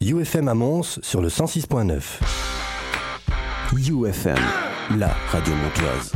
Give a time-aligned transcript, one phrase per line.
[0.00, 2.20] UFM à Mons sur le 106.9.
[3.72, 4.38] UFM,
[4.96, 6.12] la radio montoise.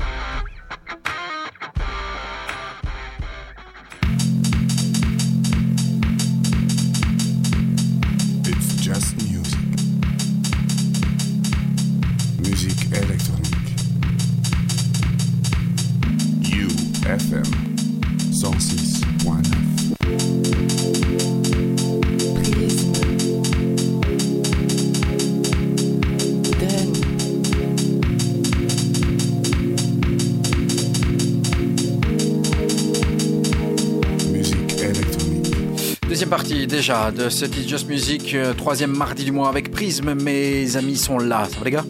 [36.89, 40.15] Déjà de ce It's Just Music, euh, troisième mardi du mois avec Prism.
[40.15, 41.85] Mes amis sont là, ça va les gars?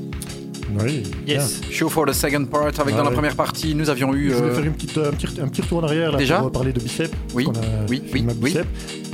[0.83, 1.05] Oui.
[1.25, 1.61] Yes.
[1.71, 4.35] Show for the second part avec Ah dans la première partie nous avions eu Je
[4.35, 6.39] voulais euh, faire une petite, un, petit, un petit retour en arrière là, Déjà?
[6.41, 7.15] pour parler de Bicep.
[7.33, 7.51] Oui, a
[7.89, 8.67] oui, oui, Bicep.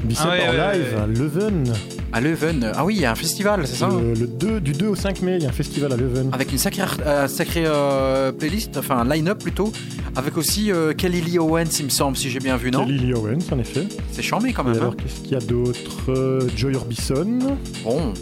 [0.05, 1.73] Bicep Ah ouais, en ouais, live à Leuven.
[2.15, 2.73] à Leuven.
[2.75, 4.95] Ah oui, il y a un festival, c'est ça Le, le 2, du 2 au
[4.95, 6.31] 5 mai, il y a un festival à Leuven.
[6.33, 9.71] Avec une sacrée, euh, sacrée euh, playlist, enfin un line-up plutôt,
[10.17, 12.99] avec aussi euh, Kelly Lee Owens, il me semble, si j'ai bien vu, non Kelly
[12.99, 13.87] Lee Owens, en effet.
[14.13, 14.77] C'est chambé quand Et même.
[14.81, 14.97] alors, hein.
[15.03, 17.39] qu'est-ce qu'il y a d'autre Euh, Joy Orbison,
[17.83, 18.15] Bon,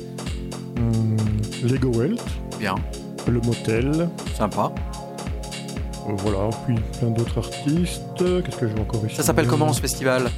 [0.76, 1.16] hum,
[1.64, 2.22] Lego Welt,
[2.58, 2.74] bien,
[3.28, 4.08] Le Motel.
[4.36, 4.72] sympa.
[6.08, 8.02] euh, voilà, puis plein d'autres artistes.
[8.18, 10.30] Qu'est-ce que je vois encore ici Ça s'appelle comment ce festival?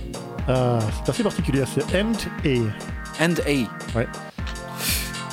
[0.49, 2.13] Ah, c'est assez particulier, c'est End
[2.45, 3.25] A.
[3.25, 3.97] And A.
[3.99, 4.07] Ouais.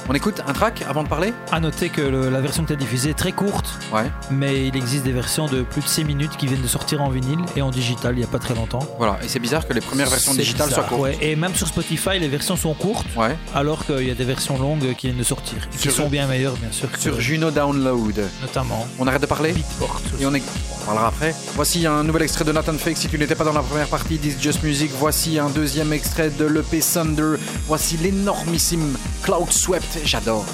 [0.09, 1.31] On écoute un track avant de parler?
[1.51, 4.11] À noter que le- la version que tu as diffusée est très courte, Ouais.
[4.29, 7.09] mais il existe des versions de plus de 6 minutes qui viennent de sortir en
[7.09, 8.85] vinyle et en digital il n'y a pas très longtemps.
[8.97, 11.01] Voilà, et c'est bizarre que les premières versions digitales soient courtes.
[11.01, 11.17] ouais.
[11.21, 13.37] Et même sur Spotify, les versions sont courtes, Ouais.
[13.55, 15.69] alors qu'il y a des versions longues qui viennent de sortir.
[15.71, 16.91] Qui Sur- sont bien meilleures, bien sûr.
[16.91, 18.19] que- Sur Juno Download.
[18.41, 18.85] Notamment.
[18.99, 19.53] On arrête de parler?
[19.53, 20.01] Beatport.
[20.19, 20.43] Et on, est...
[20.81, 21.33] on parlera après.
[21.55, 22.97] Voici un nouvel extrait de Nathan Fake.
[22.97, 26.31] Si tu n'étais pas dans la première partie d'Is Just Music, voici un deuxième extrait
[26.31, 27.35] de l'EP Thunder.
[27.67, 29.90] Voici l'énormissime Cloud Swept.
[30.05, 30.45] J'adore.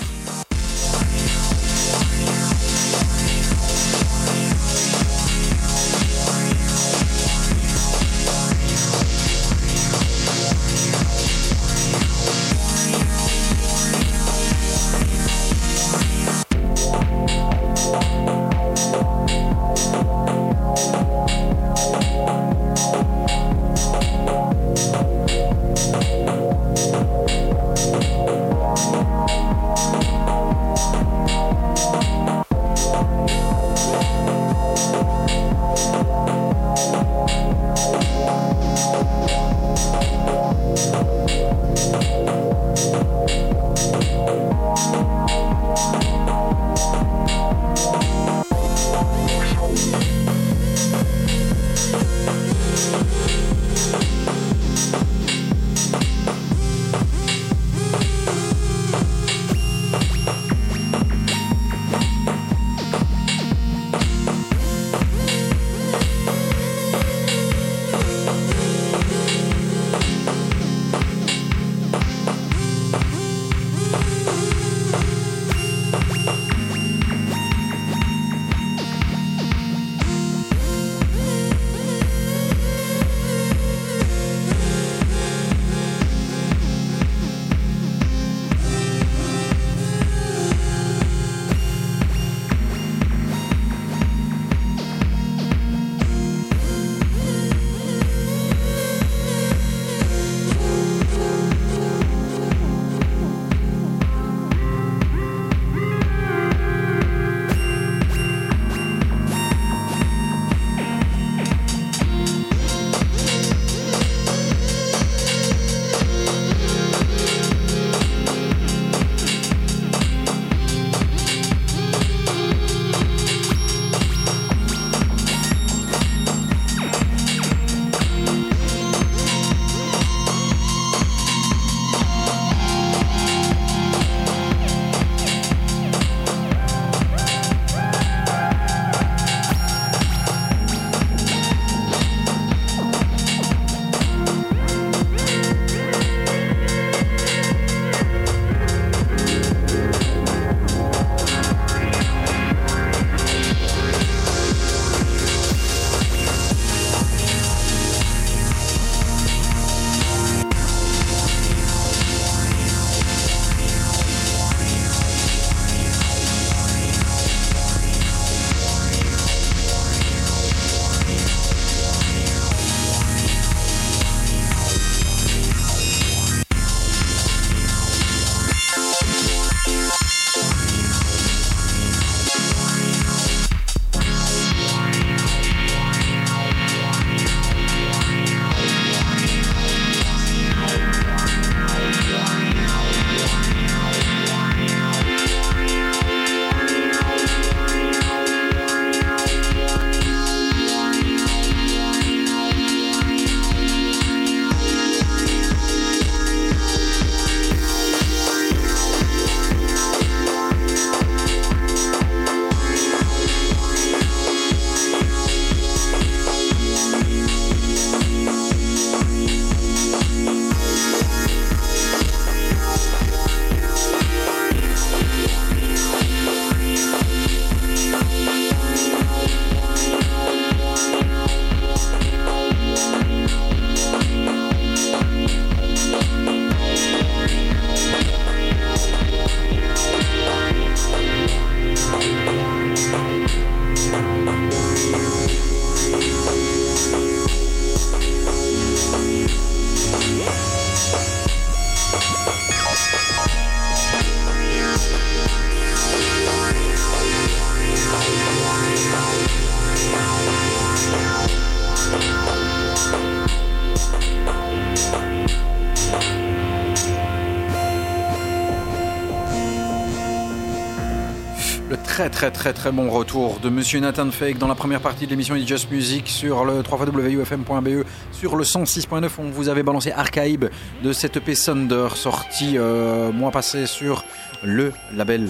[272.18, 275.36] Très très très bon retour de Monsieur Nathan Fake dans la première partie de l'émission
[275.36, 277.86] It's Just Music sur le 3wufm.be E.
[278.12, 280.50] sur le 106.9 on vous avait balancé Archive
[280.84, 284.04] de cette EP Thunder sorti euh, mois passé sur
[284.44, 285.30] le label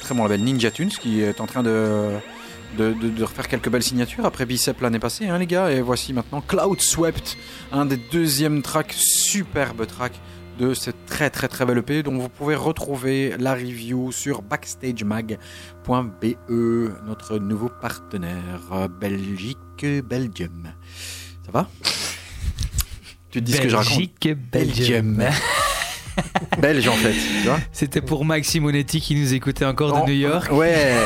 [0.00, 2.10] très bon label Ninja Tunes qui est en train de-
[2.76, 6.40] de refaire quelques belles signatures après Bicep l'année passée hein, les gars et voici maintenant
[6.40, 7.36] Cloud Swept
[7.70, 10.12] un des deuxièmes tracks superbe track
[10.58, 15.38] de cette très très très belle EP dont vous pouvez retrouver la review sur backstagemag.be
[17.06, 19.56] notre nouveau partenaire euh, Belgique
[20.04, 20.72] Belgium.
[21.46, 21.68] Ça va?
[23.30, 25.24] Tu te dis ce que je raconte Belgique, Belgium.
[26.60, 27.58] Belge en fait, tu vois?
[27.72, 30.50] C'était pour Max Simonetti qui nous écoutait encore de New York.
[30.52, 30.96] Ouais.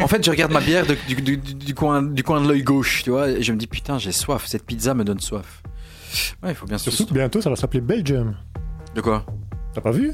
[0.00, 2.46] En fait, je regarde ma bière de- du, du- du- du coin, du coin de
[2.48, 4.44] l'œil gauche, tu vois, et je me dis putain, j'ai soif.
[4.46, 5.62] Cette pizza me donne soif.
[6.42, 8.36] Ouais, il faut bien se Surtout que bientôt, ça va s'appeler Belgium.
[8.94, 9.24] De quoi?
[9.74, 10.12] T'as pas vu?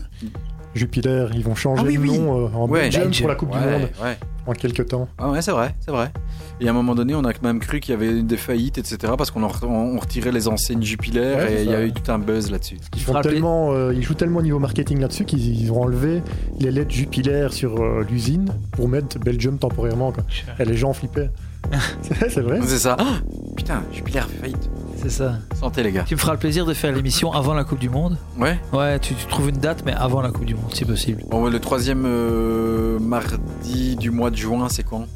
[0.75, 2.17] Jupiler, ils vont changer Ah oui, oui.
[2.19, 4.19] nom euh, en Ouais, Belgium pour la Coupe ouais, du Monde Ouais.
[4.47, 5.09] en quelques temps.
[5.19, 6.13] Ah ouais, c'est vrai, c'est vrai.
[6.61, 8.79] Et à un moment donné, on a quand même cru qu'il y avait des faillites,
[8.79, 9.15] etc.
[9.17, 12.19] Parce qu'on on retirait les enseignes Jupiler Ouais, et il y a eu tout un
[12.19, 12.77] buzz là-dessus.
[12.95, 16.23] Ils, font tellement, euh, ils jouent tellement au niveau marketing là-dessus qu'ils ils ont enlevé
[16.61, 20.13] les lettres Jupiler sur euh, l'usine pour mettre Belgium temporairement.
[20.13, 20.25] Quoi.
[20.59, 21.31] Et les gens flippaient.
[22.03, 22.61] c'est c'est vrai.
[22.63, 22.97] C'est ça.
[23.01, 23.19] Ah,
[23.57, 24.71] putain, Jupiler fait faillite.
[25.01, 25.35] C'est ça.
[25.59, 26.05] Santé les gars.
[26.07, 28.17] Tu me feras le plaisir de faire l'émission avant la Coupe du Monde.
[28.37, 28.59] Ouais.
[28.73, 31.23] Ouais, tu, tu trouves une date, mais avant la Coupe du Monde, si possible.
[31.31, 35.07] Bon, ouais, le troisième euh, mardi du mois de juin, c'est quand?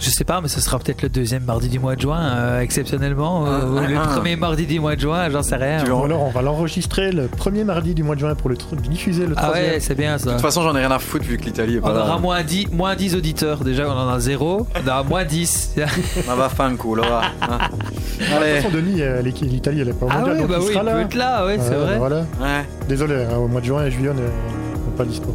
[0.00, 2.60] Je sais pas, mais ce sera peut-être le deuxième mardi du mois de juin, euh,
[2.60, 3.44] exceptionnellement.
[3.46, 4.06] Ah, ou ah, le ah.
[4.06, 5.78] premier mardi du mois de juin, j'en sais rien.
[5.80, 8.56] Alors on va l'enregistrer le premier mardi du mois de juin pour le
[8.88, 9.70] diffuser le Ah troisième.
[9.72, 10.26] ouais, c'est bien ça.
[10.26, 12.00] De toute façon, j'en ai rien à foutre vu que l'Italie est On pas là.
[12.04, 13.64] aura moins 10, moins 10 auditeurs.
[13.64, 14.68] Déjà, on en a zéro.
[14.84, 15.74] On aura moins 10.
[16.30, 17.02] Ah bah, fanco, là.
[17.08, 17.58] va, hein.
[18.18, 18.60] De toute Allez.
[18.60, 20.66] façon, Denis, euh, l'équipe- l'Italie, elle est pas au Ah mondial, ouais, donc bah il
[20.66, 20.92] oui, sera il là.
[20.92, 21.98] peut être là, ouais, c'est Ouais, vrai.
[21.98, 22.16] voilà.
[22.40, 25.34] Ouais, Désolé, hein, au mois de juin et juillet, on n'est on est pas dispo.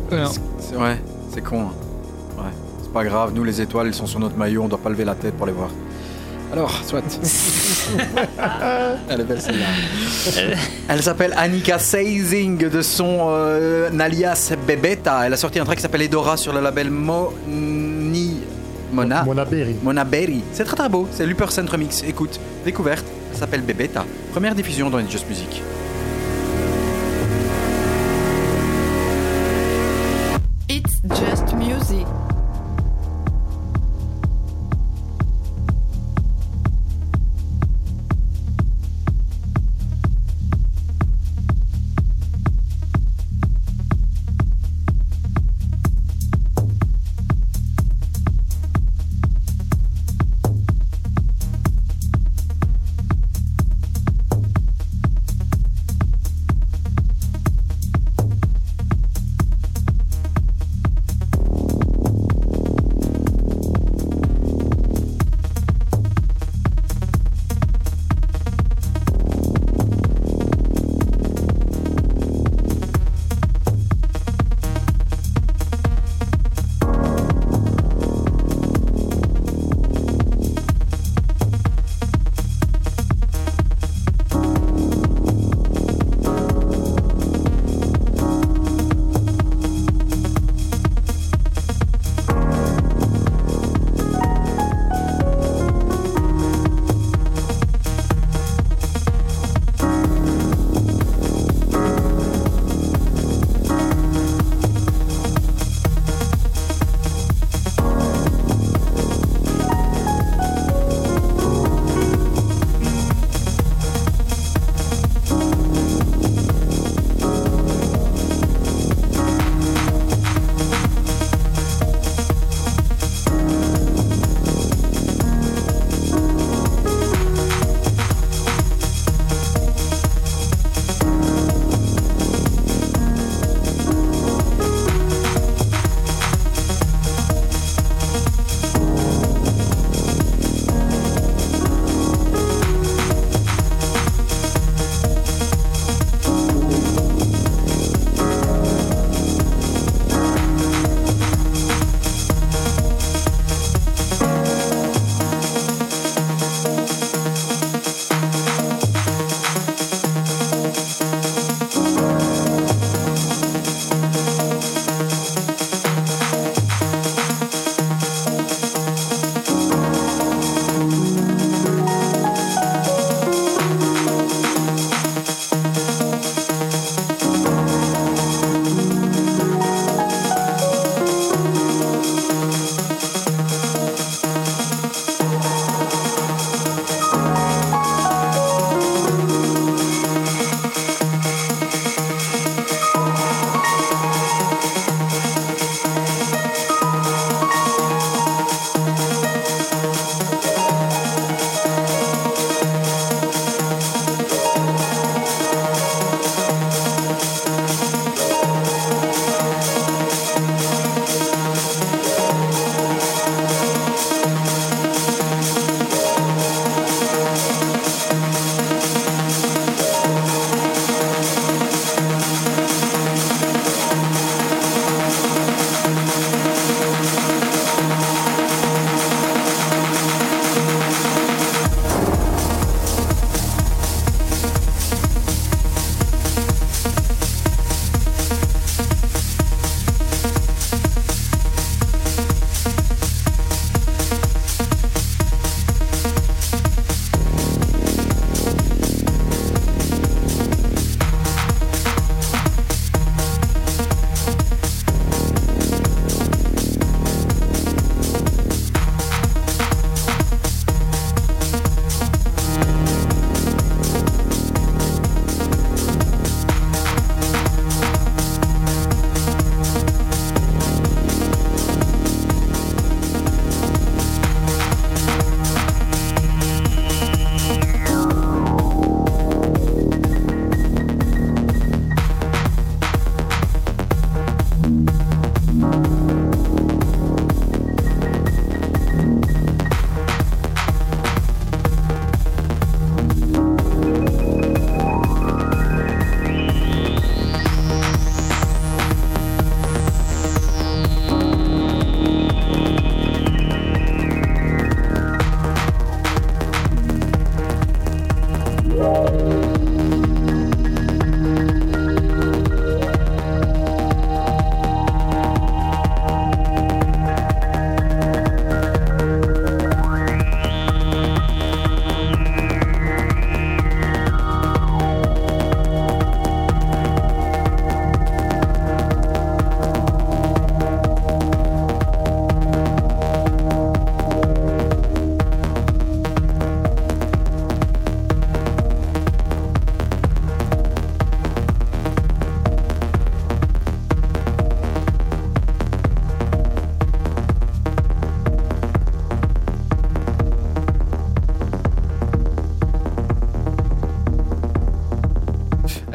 [0.59, 1.01] C'est ouais,
[1.33, 1.61] c'est con.
[1.63, 1.71] hein.
[2.93, 3.33] Pas grave.
[3.33, 4.63] Nous, les étoiles, elles sont sur notre maillot.
[4.63, 5.69] On doit pas lever la tête pour les voir.
[6.51, 7.01] Alors, soit.
[9.09, 9.65] Elle est belle celle-là.
[10.87, 15.25] Elle s'appelle Annika Seizing de son euh, alias Bebeta.
[15.25, 18.41] Elle a sorti un track qui s'appelle Edora sur le label Moni.
[18.91, 19.23] Mona.
[19.23, 19.75] Mona Berry.
[19.81, 20.43] Mona Berry.
[20.51, 21.07] C'est très très beau.
[21.11, 22.03] C'est l'Upper Centre Mix.
[22.07, 23.05] Écoute, découverte.
[23.31, 24.05] Elle s'appelle Bebeta.
[24.31, 25.63] Première diffusion dans It's Just Music.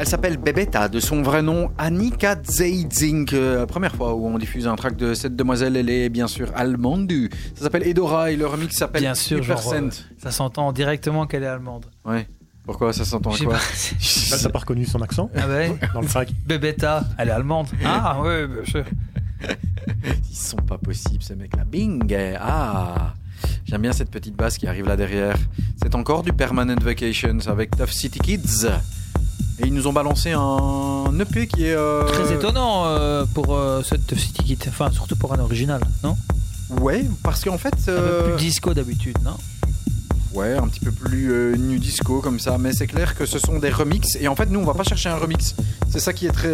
[0.09, 3.29] S'appelle Bebetta, de son vrai nom Annika Zeidzing.
[3.33, 6.49] Euh, première fois où on diffuse un track de cette demoiselle, elle est bien sûr
[6.55, 7.11] allemande.
[7.55, 9.73] Ça s'appelle Edora et le remix s'appelle Bien sûr, genre, 3%.
[9.75, 11.85] euh, ça s'entend directement qu'elle est allemande.
[12.05, 12.27] Ouais.
[12.65, 14.35] Pourquoi ça s'entend à Je sais quoi pas.
[14.35, 16.31] Là, t'as pas reconnu son accent Ah ouais dans le track.
[16.45, 17.67] Bebetta, elle est allemande.
[17.85, 18.85] Ah ouais, bien sûr.
[20.29, 21.65] Ils sont pas possibles ces mecs-là.
[21.65, 23.13] Bing Ah
[23.65, 25.35] J'aime bien cette petite basse qui arrive là derrière.
[25.81, 28.67] C'est encore du Permanent Vacations avec Tough City Kids.
[29.61, 31.73] Et ils nous ont balancé un EP qui est...
[31.75, 34.59] euh, Très étonnant euh, pour euh, cette City Kit.
[34.69, 36.15] Enfin, surtout pour un original, non?
[36.81, 37.73] Ouais, parce qu'en fait...
[37.87, 39.35] Un peu plus disco d'habitude, non?
[40.33, 43.57] Ouais, un petit peu plus nu disco comme ça, mais c'est clair que ce sont
[43.57, 44.15] des remixes.
[44.21, 45.55] Et en fait, nous, on va pas chercher un remix.
[45.89, 46.53] C'est ça qui est très,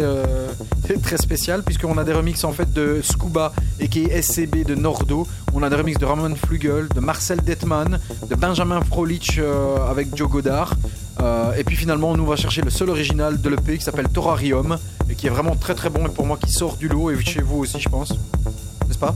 [1.02, 4.74] très spécial, puisqu'on a des remixes en fait de Scuba et qui est SCB de
[4.74, 5.28] Nordo.
[5.52, 9.38] On a des remixes de Ramon Flugel, de Marcel Detman, de Benjamin Frolich
[9.90, 10.72] avec Joe Godard.
[11.20, 14.08] Euh, et puis finalement, nous, on va chercher le seul original de l'EP qui s'appelle
[14.08, 17.10] Torarium et qui est vraiment très très bon et pour moi qui sort du lot
[17.10, 18.10] et chez vous aussi, je pense.
[18.86, 19.14] N'est-ce pas?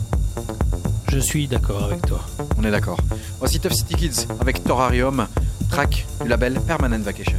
[1.08, 2.20] Je suis d'accord avec toi.
[2.58, 2.98] On est d'accord.
[3.38, 5.26] Voici Tough City Kids avec Torarium,
[5.70, 7.38] track du label Permanent Vacation.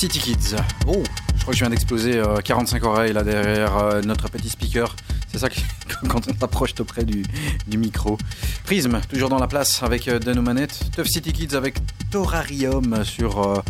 [0.00, 0.56] City Kids.
[0.86, 1.02] Oh,
[1.36, 4.96] je crois que je viens d'exploser euh, 45 oreilles là derrière euh, notre petit speaker.
[5.30, 5.60] C'est ça que,
[6.08, 7.22] quand on s'approche auprès du,
[7.66, 8.16] du micro.
[8.64, 10.80] Prism, toujours dans la place avec euh, Dan aux manettes.
[10.96, 11.76] Tough City Kids avec
[12.10, 13.60] Torarium sur euh,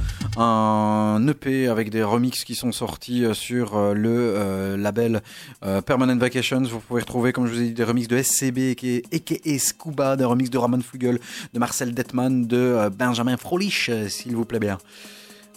[0.40, 5.22] un EP avec des remixes qui sont sortis euh, sur euh, le euh, label
[5.64, 6.62] euh, Permanent Vacations.
[6.62, 8.76] Vous pouvez retrouver, comme je vous ai dit, des remixes de SCB,
[9.12, 9.58] a.k.a.
[9.58, 11.18] Scuba, des remixes de Ramon Flugel,
[11.52, 14.78] de Marcel Detman, de euh, Benjamin Frolich, euh, s'il vous plaît bien.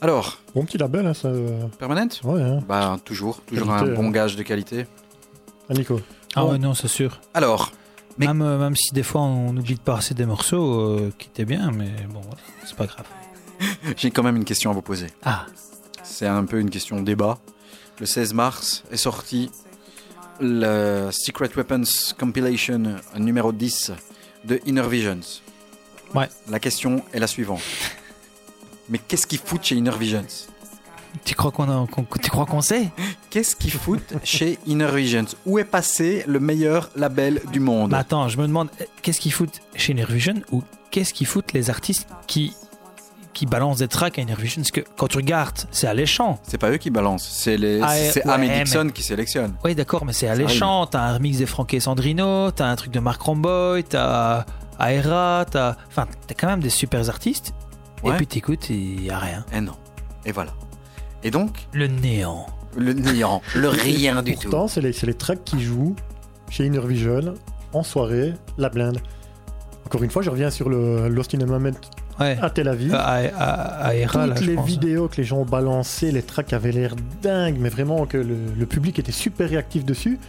[0.02, 1.30] Alors, Bon petit label, hein, ça.
[1.30, 2.60] euh, Permanent Ouais, hein.
[2.68, 4.12] Bah, toujours, toujours Qualité, un bon hein.
[4.12, 4.86] gage de qualité.
[5.70, 6.00] Ah, Nico.
[6.36, 6.52] Ah Bon.
[6.52, 7.22] ouais, non, c'est sûr.
[7.34, 7.72] Alors,
[8.18, 11.28] Mais- Même, euh, même si des fois on oublie de passer des morceaux euh, qui
[11.30, 13.06] étaient bien, mais bon, voilà, c'est pas grave.
[13.98, 15.08] j'ai quand même une question à vous poser.
[15.24, 15.48] Ah,
[16.04, 17.40] C'est un peu une question débat.
[18.00, 19.50] Le 16 mars est sorti
[20.40, 21.84] le Secret Weapons
[22.20, 23.92] Compilation numéro 10
[24.46, 25.20] de Inner Visions.
[26.14, 26.28] Ouais.
[26.50, 27.62] La question est la suivante.
[28.90, 30.26] Mais qu'est-ce qu'ils foutent chez Inner Visions
[31.26, 32.90] tu crois qu'on qu'on- tu crois qu'on sait
[33.30, 38.30] Qu'est-ce qu'ils foutent chez Inner Visions Où est passé le meilleur label du monde attends,
[38.30, 38.70] je me demande,
[39.04, 42.56] qu'est-ce qu'ils foutent chez Nervision ou qu'est-ce qu'ils foutent les artistes qui,
[43.34, 46.40] qui balancent des tracks à Nervision Parce que quand tu regardes, c'est alléchant.
[46.48, 49.54] C'est pas eux qui balancent, c'est les, Ah, c'est ouais, Amy mais- Dixon qui sélectionne.
[49.64, 50.88] Oui, d'accord, mais c'est alléchant.
[50.88, 54.46] T'as un remix des Franck et Sandrino, t'as un truc de Mark Romboy, t'as
[54.80, 55.76] Aera, t'as.
[55.90, 57.54] Enfin, t'as quand même des super artistes.
[58.04, 58.12] Ouais.
[58.14, 59.46] Et puis t'écoutes, il y a rien.
[59.54, 59.74] Et non.
[60.26, 60.54] Et voilà.
[61.24, 62.46] Et donc, Le néant.
[62.78, 64.42] le néant, le rien du tout.
[64.50, 65.96] Pourtant, c'est les, c'est les tracks qui jouent
[66.50, 67.34] chez Inner Vision
[67.74, 69.00] en soirée, la blinde.
[69.86, 71.72] Encore une fois, je reviens sur le Lost in a Moment
[72.20, 72.38] Ouais.
[72.42, 72.94] à Tel Aviv.
[72.94, 72.98] Euh,
[73.32, 74.68] là, Toutes je les pense.
[74.68, 78.36] vidéos que les gens ont balancées, les tracks avaient l'air dingues, mais vraiment que le,
[78.56, 80.20] le public était super réactif dessus.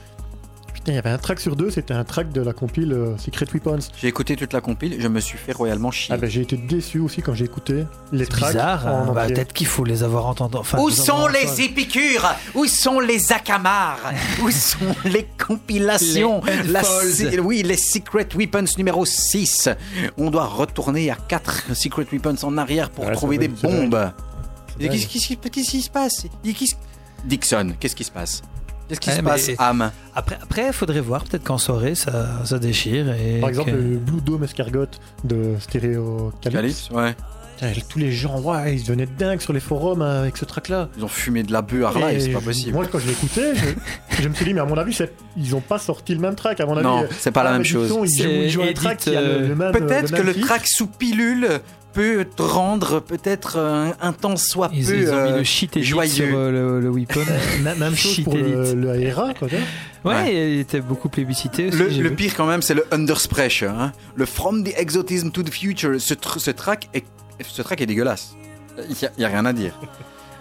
[0.85, 3.17] Putain, il y avait un track sur deux, c'était un track de la compile euh,
[3.17, 3.79] Secret Weapons.
[3.99, 6.15] J'ai écouté toute la compile, je me suis fait royalement chier.
[6.15, 8.87] Ah ben, j'ai été déçu aussi quand j'ai écouté les C'est tracks bizarre.
[8.87, 9.11] hein.
[9.15, 9.35] Bah, entier.
[9.35, 10.59] Peut-être qu'il faut les avoir entendus.
[10.59, 11.63] Enfin, Où les sont avoir les entendus.
[11.63, 12.29] épicures?
[12.55, 13.99] Où sont les akamars
[14.43, 16.43] Où sont les compilations?
[16.45, 17.13] Les La Unfolds.
[17.33, 19.71] si- Oui, les Secret Weapons numéro 6.
[20.19, 24.13] On doit retourner à 4 Secret Weapons en arrière pour Ouais, trouver des c'est bombes.
[24.79, 24.89] Et.
[24.91, 26.27] Qu'est-ce qu'est-ce qui qu'est-ce qui se passe?
[26.45, 26.75] Et qu'est-ce-
[27.25, 28.43] Dixon, qu'est-ce qui se passe?
[28.89, 31.25] Qu'est-ce qui Ouais, se mais- passe, Am Après, après, faudrait voir.
[31.25, 33.13] Peut-être qu'en soirée, ça, ça déchire.
[33.15, 34.87] Et Par exemple, que- le Blue Dome Escargot
[35.25, 36.59] de Stereo Calypso.
[36.61, 37.15] Calypse Ouais.
[37.89, 40.89] Tous les gens, ouais, ils devenaient dingues sur les forums hein, avec ce track-là.
[40.99, 42.73] Ils ont fumé de la bœuf à live, Et c'est pas possible.
[42.75, 45.55] Moi, quand je l'écoutais, je, je me suis dit, mais à mon avis, c'est- ils
[45.57, 46.61] ont pas sorti le même track.
[46.61, 47.89] À mon avis, Non, euh, c'est pas la ah, même chose.
[47.89, 49.73] Ils jouent, ils jouent un track qui a le, euh, le même.
[49.73, 51.49] Peut-être que le track sous pilule
[51.95, 55.45] peut te rendre peut-être un, un temps soit Ils, peu ils ont mis euh, le
[55.45, 56.11] shit edit joyeux.
[56.11, 57.21] sur euh, le, le weapon.
[57.63, 59.49] Même, chose Shit pour le, le Aera, quoi.
[59.49, 59.57] tu
[60.03, 60.13] vois.
[60.15, 62.01] ouais, il était beaucoup plébiscité aussi.
[62.01, 63.63] Le, pire quand même, c'est le Underspreche.
[63.63, 63.93] Hein.
[64.17, 66.01] Le From the Exotism to the Future.
[66.01, 67.05] Ce, tr- ce track est,
[67.49, 68.35] ce track est dégueulasse.
[68.91, 69.79] Il y, a- il y a rien à dire.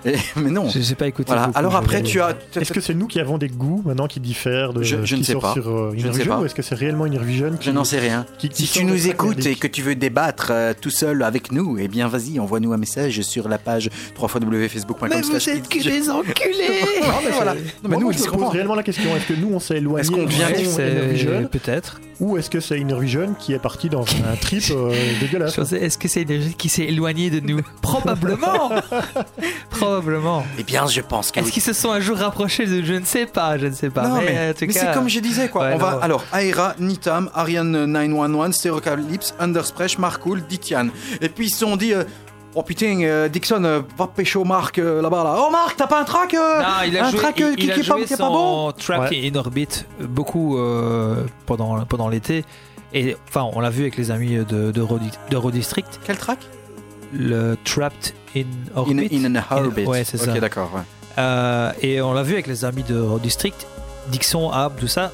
[0.05, 0.69] Et- mais non.
[0.69, 1.27] Je sais pas écouté.
[1.27, 1.47] Voilà.
[1.47, 2.35] beaucoup, Alors après, tu as.
[2.55, 5.35] Est-ce que c'est nous qui avons des goûts maintenant qui diffèrent de Je- ne sais
[5.35, 5.53] pas.
[5.53, 6.39] sur euh, Je ne sais pas.
[6.39, 8.25] ou est-ce que c'est réellement Innervision qui, Je n'en sais rien.
[8.37, 11.51] qui- qui Si tu nous écoutes et que tu veux débattre euh, tout seul avec
[11.51, 13.89] nous, eh bien vas-y, envoie-nous un message sur la page
[14.19, 15.09] www.facebook.com.
[15.09, 16.33] Mais vous êtes que des enculés
[17.01, 17.53] Non, mais voilà.
[17.53, 18.37] Non, mais nous, on comprend.
[18.37, 21.99] pose réellement la question est-ce que nous on s'est éloigné Est-ce qu'on vient Innervision Peut-être.
[22.19, 26.07] ou est-ce que c'est Innervision qui est parti dans un trip euh, dégueulasse Est-ce que
[26.07, 27.61] c'est énergie qui s'est éloigné de nous?
[27.81, 28.71] Probablement.
[30.01, 30.45] Probablement.
[30.57, 31.51] Eh bien, je pense que Est-ce oui.
[31.53, 34.07] qu'ils se sont un jour rapprochés de Je ne sais pas, je ne sais pas.
[34.07, 35.67] Non, mais, mais, mais c'est comme je disais quoi.
[35.67, 40.87] Ouais, on va alors Aera, Nitam, Ariane 911, Stereocalypse, Underspreche, Marcool, Ditian.
[41.21, 42.03] Et puis ils se sont dit euh,
[42.55, 45.35] oh putain euh, Dixon euh, va pécho Marc euh, là-bas là.
[45.39, 47.55] Oh Marc t'as pas un track euh, Non, il a un joué, track il, euh,
[47.55, 48.71] qui, il a qui est pas, joué qui est pas bon.
[48.71, 49.31] Trapped Ouais.
[49.31, 49.67] in Orbit
[50.01, 52.43] beaucoup euh, pendant, pendant l'été.
[52.93, 55.99] Et enfin, on l'a vu avec les amis de, de, Road, de Road District.
[56.05, 56.39] Quel track
[57.13, 58.43] Le Trapped in In,
[58.75, 59.09] Orbit.
[59.11, 59.85] in an orbit.
[59.85, 60.33] Ouais, c'est ça.
[60.39, 60.71] d'accord.
[60.73, 60.81] ouais.
[61.19, 63.67] Euh, et on l'a vu avec les amis de Road District,
[64.09, 65.11] Dixon, Ab, tout ça.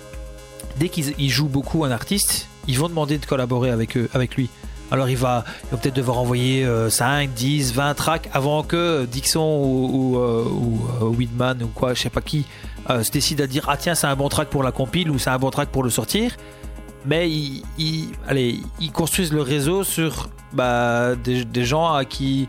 [0.78, 4.36] Dès qu'ils ils jouent beaucoup un artiste, ils vont demander de collaborer avec, eux, avec
[4.36, 4.50] lui.
[4.92, 9.90] Alors il va, peut-être devoir envoyer euh, 5, 10, 20 tracks avant que Dixon ou,
[9.92, 12.46] ou, euh, ou, euh, Whitman ou quoi, je sais pas qui,
[12.90, 15.20] euh, se décide à dire ah tiens c'est un bon track pour la compile ou
[15.20, 16.36] c'est un bon track pour le sortir.
[17.06, 22.48] Mais ils, ils- allez, ils construisent le réseau sur bah, des, des gens à qui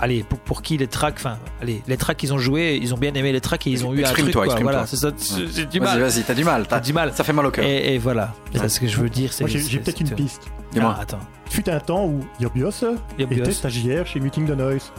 [0.00, 2.96] allez pour, pour qui les tracks enfin allez les tracks qu'ils ont joué ils ont
[2.96, 4.44] bien aimé les tracks et ils ont eu un truc Exprime-toi, quoi.
[4.46, 4.72] exprime-toi.
[4.72, 6.66] voilà c'est ça c'est- j'ai du Vas-y mal vas-y t'as du mal.
[6.66, 7.64] T'as du mal Ça fait mal au cœur.
[7.66, 10.44] et, et voilà c'est ce que je veux dire j'ai peut-être une piste.
[10.72, 10.94] Dis-moi.
[10.96, 11.18] Ah, attends
[11.50, 12.70] Fut un temps où Yobios
[13.18, 13.40] Yobios.
[13.42, 14.90] était stagiaire chez Muting the Noise.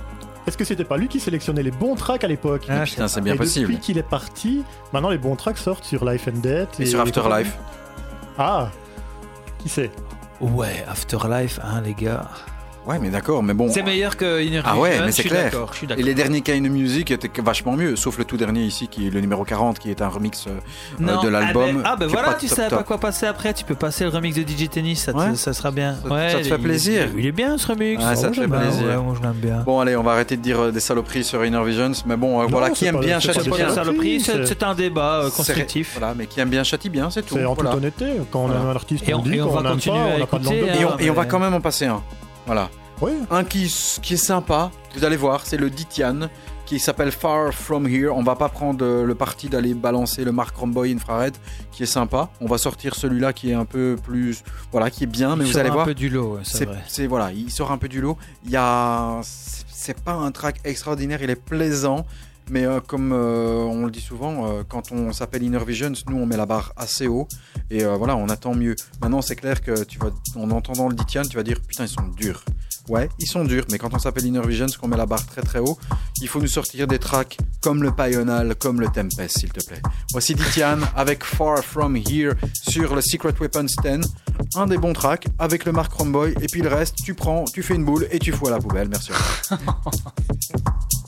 [0.46, 2.66] Est-ce que c'était pas lui qui sélectionnait les bons tracks à l'époque?
[2.70, 3.66] Ah, Putain c'est bien Et possible.
[3.72, 7.00] Depuis qu'il est parti, maintenant les bons tracks sortent sur Life and Death Et sur
[7.02, 7.58] Afterlife.
[8.38, 8.70] Ah,
[9.60, 9.92] qui sait
[10.42, 12.28] ouais Afterlife hein les gars
[12.86, 13.70] Ouais, mais d'accord, mais bon.
[13.72, 15.44] C'est meilleur que Inner Ah ouais, Vision, mais je c'est suis clair.
[15.46, 18.62] d'accord, je suis Et les derniers Kind Music étaient vachement mieux, sauf le tout dernier
[18.64, 20.52] ici, qui est le numéro 40, qui est un remix euh,
[21.00, 21.64] Non, de l'album.
[21.64, 22.70] Ah ben, ah ben voilà, pas tu top.
[22.70, 23.54] pas quoi passer après.
[23.54, 25.36] Tu peux passer le remix de DJ Tennis, ça, te- Ouais.
[25.36, 25.96] ça sera bien.
[26.04, 27.08] Ça- ouais, ça te fait il- plaisir.
[27.18, 28.02] Il est bien ce remix.
[28.02, 28.86] Ça Oh, te fait j'aime bien, plaisir.
[28.88, 29.58] ouais, moi je l'aime bien.
[29.66, 32.40] Bon, allez, on va arrêter de dire euh, des saloperies sur Inner Visions, mais bon,
[32.40, 33.68] euh, Non, voilà, qui aime bien châtie bien.
[34.46, 35.96] c'est un débat euh, constructif.
[35.98, 37.36] Voilà, mais qui aime bien châtie bien, c'est tout.
[37.36, 38.08] C'est en toute honnêteté.
[38.30, 39.36] Quand on aime un artiste, on, dit.
[39.36, 40.98] et on quand va on n'aime continuer pas, on n'a pas de bois.
[41.00, 42.02] Et on, va quand même en passer un.
[42.46, 42.70] Voilà.
[43.02, 43.12] Oui.
[43.32, 46.30] Un qui, est sympa, vous allez voir, c'est le Ditian,
[46.66, 48.16] qui s'appelle Far From Here.
[48.16, 51.36] On va pas prendre euh, le parti d'aller balancer le Mark Romboy Infrared,
[51.72, 52.30] qui est sympa.
[52.40, 54.44] On va sortir celui-là qui est un peu plus.
[54.72, 55.86] Voilà, qui est bien, mais Il vous sort allez un voir.
[55.86, 56.82] peu du lot, c'est vrai.
[56.88, 58.18] c'est- voilà, il sort un peu du lot.
[58.46, 62.06] Il y a, c'est c'est pas un track extraordinaire, il est plaisant,
[62.50, 66.18] mais euh, comme euh, on le dit souvent, euh, quand on s'appelle Inner Visions, nous
[66.18, 67.28] on met la barre assez haut
[67.70, 68.76] et voilà, on attend mieux.
[69.02, 71.90] Maintenant, c'est clair que tu vas, en entendant le Ditian, tu vas dire putain, ils
[71.90, 72.44] sont durs.
[72.90, 75.42] Ouais, ils sont durs, mais quand on s'appelle Inner Visions, qu'on met la barre très
[75.42, 75.78] très haut,
[76.22, 79.82] il faut nous sortir des tracks comme le Pional, comme le Tempest, s'il te plaît.
[80.12, 84.02] Voici Ditian avec Far From Here sur le Secret Weapons 10
[84.56, 87.64] un des bons tracks avec le Mark Romboy et puis le reste tu prends, tu
[87.64, 88.90] fais une boule et tu fous à la poubelle.
[88.90, 89.12] Merci.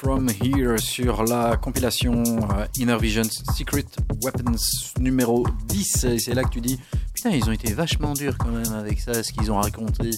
[0.00, 3.84] From Here sur la compilation euh, Inner Visions Secret
[4.22, 4.54] Weapons
[5.00, 6.04] numéro 10.
[6.04, 6.78] Et c'est là que tu dis
[7.12, 10.10] Putain, ils ont été vachement durs quand même avec ça, ce qu'ils ont raconté.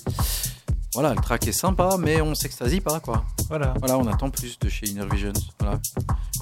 [0.93, 3.25] Voilà, le track est sympa, mais on s'extasie pas quoi.
[3.49, 3.73] Voilà.
[3.79, 5.33] Voilà, on attend plus de chez Inner Visions.
[5.59, 5.81] Voilà.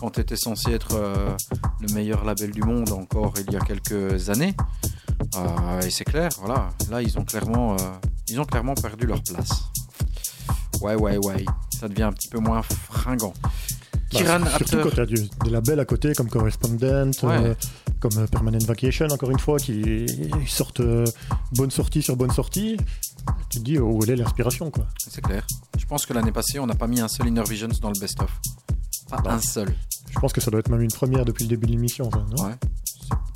[0.01, 1.37] Quand tu étais censé être euh,
[1.81, 4.57] le meilleur label du monde encore il y a quelques années,
[5.37, 7.77] euh, et c'est clair, voilà, là ils ont clairement, euh,
[8.27, 9.71] ils ont clairement perdu leur place.
[10.81, 11.45] Ouais, ouais, ouais,
[11.79, 12.63] ça devient un petit peu moins
[13.09, 13.33] fringant.
[13.43, 13.51] Bah,
[14.11, 17.13] Kiran surtout quand tu as des labels à côté comme Correspondent, Ouais.
[17.25, 17.55] euh,
[18.01, 20.07] comme euh, Permanent Vacation, encore une fois, qui
[20.47, 21.05] sortent euh,
[21.53, 22.77] bonne sortie sur bonne sortie.
[23.51, 24.87] Tu te dis où elle est l'inspiration quoi.
[24.99, 25.47] c'est clair.
[25.77, 28.01] Je pense que l'année passée, on n'a pas mis un seul Inner Visions dans le
[28.01, 28.31] best-of.
[29.11, 29.31] Pas Non.
[29.31, 29.69] un seul.
[30.11, 32.55] Je pense que ça doit être même une première depuis le début de l'émission, Ouais,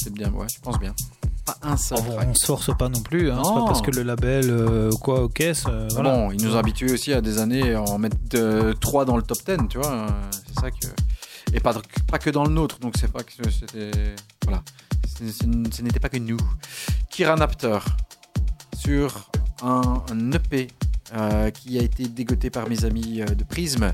[0.03, 0.95] c'est bien, ouais, je pense bien.
[1.65, 1.99] Un seul.
[2.09, 2.29] Oh, track.
[2.29, 3.31] on se force pas non plus.
[3.31, 3.41] Hein.
[3.45, 5.65] C'est pas parce que le label euh, quoi aux caisses.
[5.69, 6.11] euh, voilà.
[6.17, 8.17] Bon, ils nous ont habitués aussi à des années à en mettre
[8.81, 9.91] 3 dans le top 10, tu vois.
[9.93, 10.09] euh,
[10.49, 10.87] C'est ça que.
[11.55, 11.75] Et pas,
[12.11, 13.91] pas que dans le nôtre, donc c'est pas que c'était.
[14.45, 14.63] Voilà.
[15.19, 16.39] Ce n'était pas que nous.
[17.11, 17.79] Kira Napter,
[18.77, 19.31] sur
[19.63, 20.69] un, un EP
[21.15, 23.93] euh, qui a été dégoté par mes amis euh, de Prism.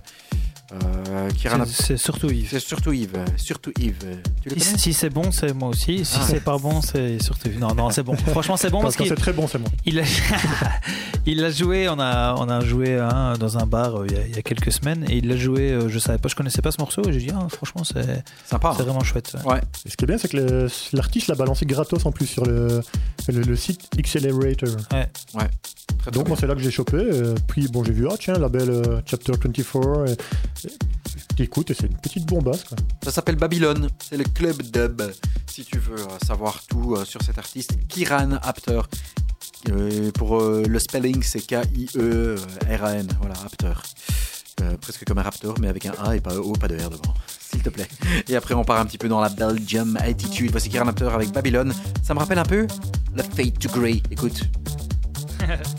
[0.72, 1.30] Euh,
[1.66, 2.48] C'est- surtout Yves.
[2.50, 3.24] C'est surtout Yves.
[3.36, 4.18] Surtout Yves.
[4.42, 6.04] Tu le Si, c'est bon, c'est moi aussi.
[6.04, 6.26] Si Ah.
[6.28, 7.48] c'est pas bon, c'est surtout.
[7.58, 8.14] Non, non, c'est bon.
[8.26, 9.68] Franchement, c'est bon parce quand qu'il c'est très bon, c'est bon.
[9.86, 10.02] il a,
[11.26, 11.88] il a joué.
[11.88, 14.38] On a, on a joué hein, dans un bar euh, il y, a, il y
[14.38, 15.70] a quelques semaines et il l'a joué.
[15.72, 18.22] euh, je savais pas, je connaissais pas ce morceau et j'ai dit ah, franchement c'est
[18.46, 18.74] Sympa.
[18.76, 19.36] c'est vraiment chouette.
[19.44, 19.52] ouais.
[19.54, 19.60] Ouais.
[19.86, 22.44] Et ce qui est bien, c'est que le- l'artiste l'a balancé gratos en plus sur
[22.44, 22.82] le,
[23.28, 24.68] le, le site Accelerator.
[24.90, 25.10] Très,
[25.98, 26.28] très Donc bien.
[26.28, 26.98] moi c'est là que j'ai chopé.
[27.46, 30.08] puis bon j'ai vu ah tiens label euh, Chapter 24.
[30.08, 32.76] Et, et, écoute et c'est une petite bombasse quoi.
[33.02, 35.02] Ça s'appelle Babylone, c'est le club dub.
[35.46, 38.80] Si tu veux euh, savoir tout euh, sur cet artiste, Kiran Apter.
[39.70, 43.08] Euh, pour le spelling, c'est K-I-E-R-A-N.
[43.20, 43.72] Voilà, Apter.
[44.62, 46.90] Euh, presque comme un raptor, mais avec un A et pas O, pas de R
[46.90, 47.14] devant.
[47.28, 47.86] S'il te plaît.
[48.28, 50.50] Et après, on part un petit peu dans la Belgium attitude.
[50.50, 51.72] Voici Kiran Apter avec Babylone.
[52.02, 52.66] Ça me rappelle un peu
[53.14, 54.02] le Fate to Grey.
[54.10, 54.42] Écoute.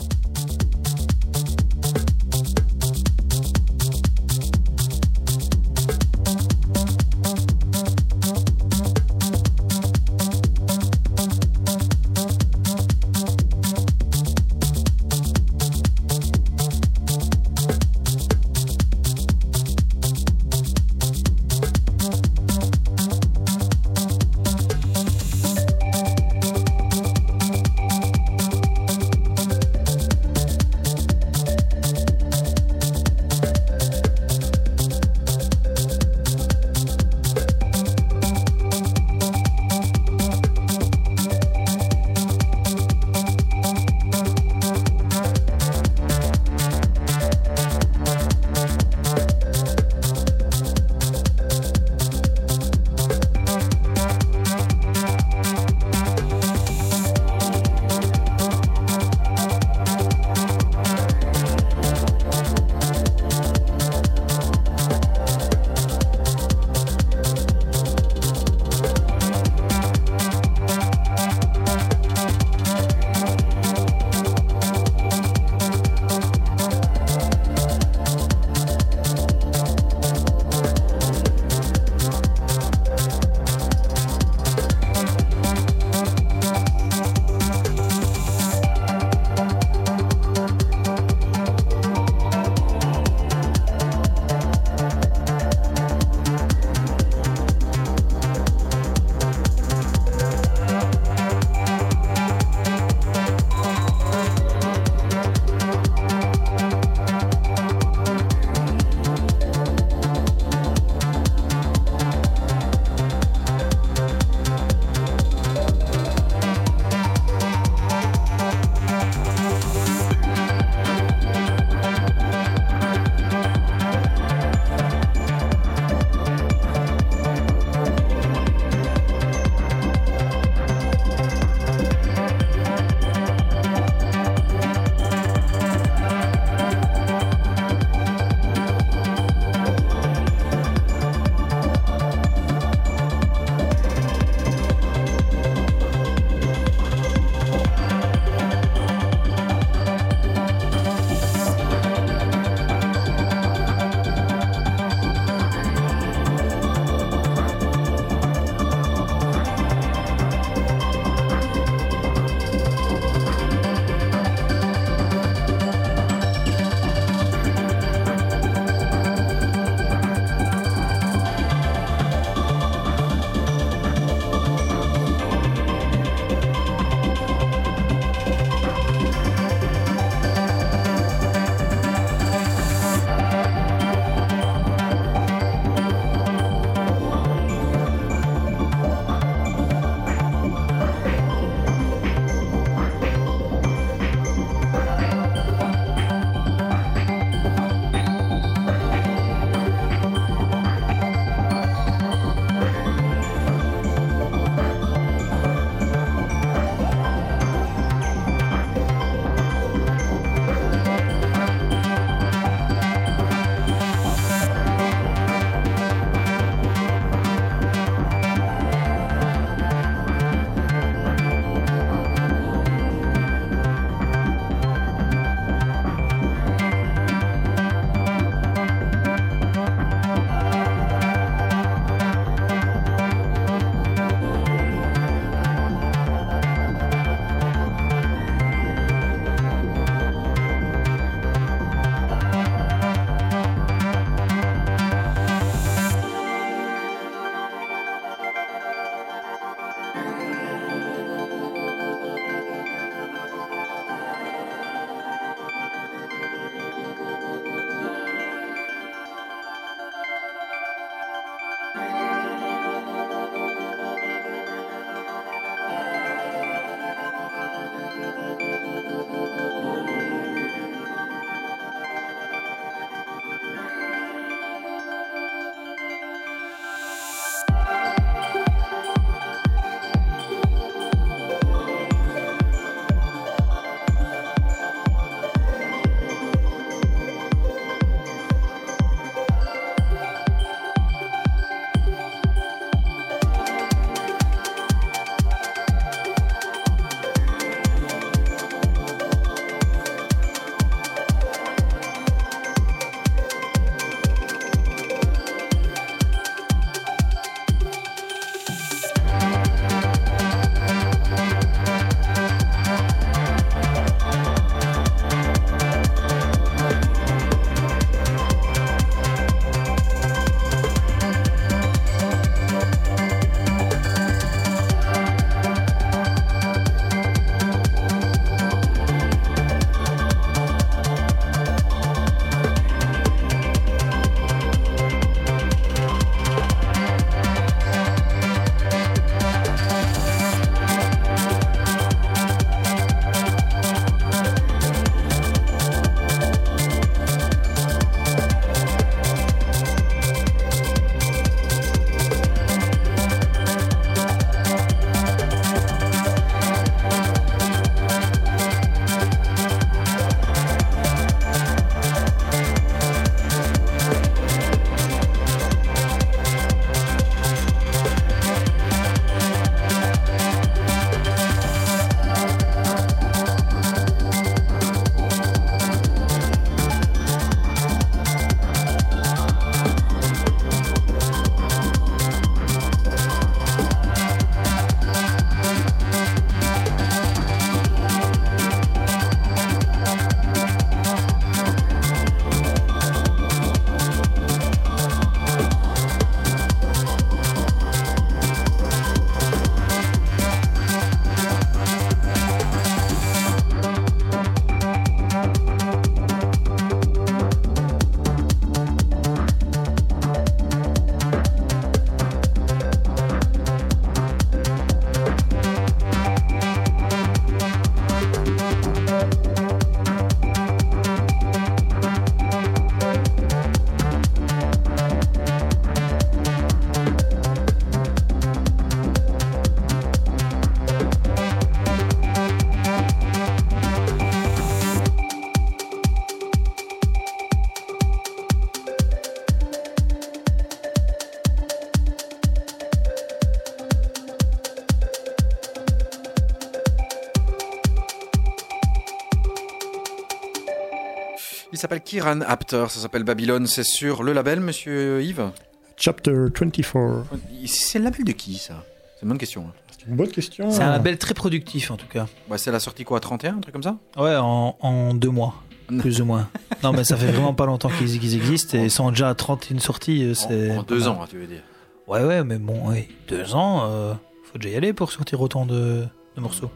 [451.60, 453.46] s'appelle Kiran Apter, ça s'appelle Babylone.
[453.46, 455.30] C'est sur le label, monsieur Yves
[455.76, 457.04] Chapter 24.
[457.46, 458.64] C'est le label de qui, ça?
[458.96, 459.42] C'est une bonne question.
[459.48, 459.52] hein.
[459.78, 460.50] C'est une bonne question.
[460.50, 462.06] C'est un label très productif en tout cas.
[462.28, 463.76] Bah, c'est la sortie quoi, 31, un truc comme ça?
[463.96, 465.34] Ouais, en, en deux mois,
[465.70, 465.78] Non.
[465.80, 466.28] plus ou moins.
[466.62, 469.14] Non, mais ça fait vraiment pas longtemps qu'ils qu'ils existent et ils sont déjà à
[469.14, 470.04] 31 sorties.
[470.04, 471.40] euh, c'est En, deux ans, hein, tu veux dire.
[471.86, 473.94] Ouais, ouais, mais bon, ouais, deux ans, euh,
[474.30, 475.86] faut déjà y aller pour sortir autant de,
[476.16, 476.50] de morceaux.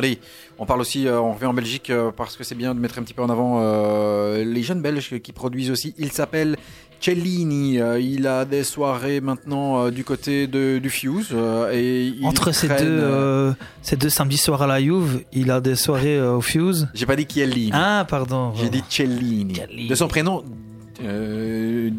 [0.00, 0.18] Allez,
[0.58, 2.98] on parle aussi, euh, on revient en Belgique euh, parce que c'est bien de mettre
[2.98, 5.94] un petit peu en avant euh, les jeunes Belges qui produisent aussi.
[5.98, 6.56] Il s'appelle
[7.02, 7.74] Cellini.
[8.00, 11.34] il a des soirées maintenant du côté de, du Fuse.
[11.70, 15.76] et il Entre ces deux, ces deux samedis soirs à la Juve, il a des
[15.76, 16.88] soirées au Fuse.
[16.94, 17.70] J'ai pas dit Chiellini.
[17.74, 18.54] Ah, pardon.
[18.56, 19.54] J'ai dit Cellini.
[19.54, 19.88] Cellini.
[19.88, 20.42] De son prénom,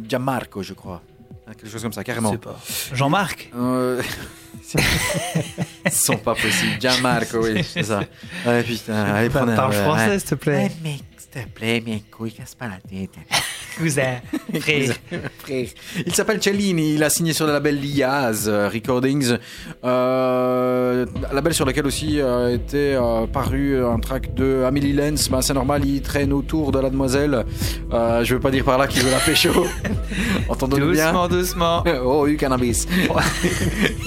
[0.09, 1.03] Gianmarco, je crois.
[1.45, 2.31] Ah, Quelque chose comme ça, Je carrément.
[2.31, 2.59] sais pas.
[2.93, 3.51] Jean-Marc?
[5.86, 6.80] Ils sont pas possibles.
[6.80, 8.01] Gianmarco, oui, c'est ça.
[8.45, 10.72] Ouais, putain, allez, prenez un- Parle français, s'il te plaît.
[10.84, 13.11] mec, s'il te plaît, mec, couille, casse pas la tête?
[13.77, 14.17] Cousin,
[14.59, 14.93] frère.
[15.39, 15.67] Frère.
[16.05, 19.38] Il s'appelle Cellini, il a signé sur le label Liaz euh, Recordings,
[19.84, 25.29] euh, label sur lequel aussi euh, était euh, paru un track de Amélie Lenz.
[25.29, 27.45] Ben, c'est normal, il traîne autour de la demoiselle.
[27.93, 29.65] Euh, je veux pas dire par là qu'il veut la pécho.
[30.49, 31.13] Entendons-nous bien.
[31.13, 31.84] Doucement, doucement.
[32.03, 32.88] Oh, eu cannabis.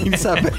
[0.05, 0.53] il s'appelle.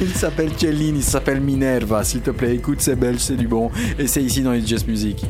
[0.00, 2.04] Il s'appelle Cellini, il s'appelle Minerva.
[2.04, 3.70] S'il te plaît, écoute, c'est belge, c'est du bon.
[3.98, 5.24] Et c'est ici dans It's Just Music.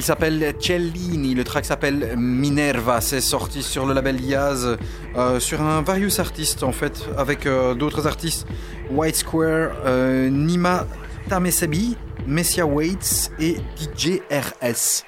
[0.00, 4.78] Il s'appelle Cellini, le track s'appelle Minerva, c'est sorti sur le label Yaz,
[5.14, 8.46] euh, sur un various artiste en fait, avec euh, d'autres artistes,
[8.90, 10.86] White Square, euh, Nima
[11.28, 15.04] Tamesebi, Messia Waits et DJ RS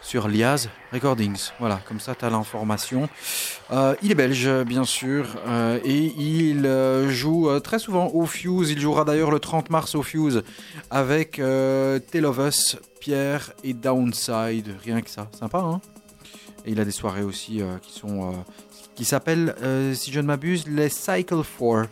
[0.00, 1.50] sur Liaz Recordings.
[1.58, 3.10] Voilà, comme ça tu as l'information.
[4.02, 5.36] Il est belge, bien sûr,
[5.84, 6.66] et il
[7.10, 8.70] joue très souvent au Fuse.
[8.70, 10.42] Il jouera d'ailleurs le 30 mars au Fuse
[10.90, 14.76] avec Tale of Us, Pierre et Downside.
[14.84, 15.80] Rien que ça, sympa, hein
[16.64, 18.36] Et il a des soirées aussi euh, qui sont, euh,
[18.94, 21.88] qui s'appellent, euh, si je ne m'abuse, les Cycle 4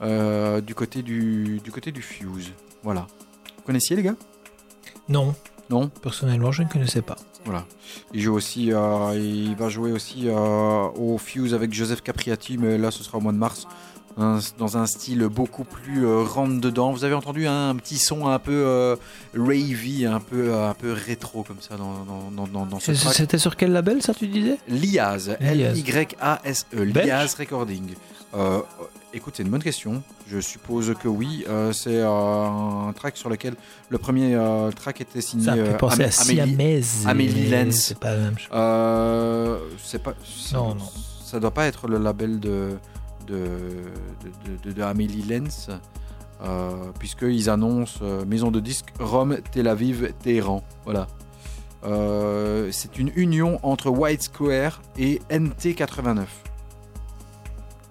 [0.00, 2.52] euh, du côté du, du côté du Fuse.
[2.82, 3.06] Voilà.
[3.58, 4.16] Vous connaissiez les gars?
[5.08, 5.34] Non,
[5.68, 5.88] Non?
[5.88, 7.16] Personnellement, je ne connaissais pas.
[7.44, 7.66] Voilà.
[8.14, 13.02] Il joue aussi, il va jouer aussi au Fuse avec Joseph Capriati, mais là ce
[13.02, 13.66] sera au mois de mars.
[14.18, 16.92] Un- dans un style beaucoup plus euh, rentre dedans.
[16.92, 18.96] Vous avez entendu hein, un petit son un peu euh,
[19.34, 23.14] ravey, un peu, euh, un peu rétro comme ça dans, dans, dans, dans- ce track.
[23.14, 24.58] C'était sur quel label ça tu disais?
[24.68, 25.78] Liaz, Liaz.
[25.78, 27.94] L-Y-A-S-E, Belge Liaz Recording.
[28.34, 28.60] Euh,
[29.14, 30.02] écoute, c'est une bonne question.
[30.28, 31.44] Je suppose que oui.
[31.48, 33.54] Euh, c'est un track sur lequel
[33.88, 34.38] le premier
[34.76, 36.86] track était signé Ça fait penser Amé- à Amélie-.
[37.06, 37.76] Amélie Lenz.
[37.80, 38.48] C'est pas la même chose.
[39.82, 40.12] C'est pas.
[40.52, 40.84] Non, non.
[41.24, 42.70] Ça doit pas être le label de
[43.26, 45.68] de Amélie Lenz,
[46.42, 50.64] euh, puisqu'ils annoncent euh, maison de disques Rome, Tel Aviv, Téhéran.
[50.84, 51.06] Voilà.
[51.84, 56.24] Euh, c'est une union entre White Square et NT89.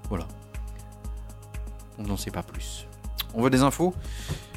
[0.10, 0.28] Voilà.
[1.98, 2.88] On n'en sait pas plus.
[3.34, 3.94] On veut des infos?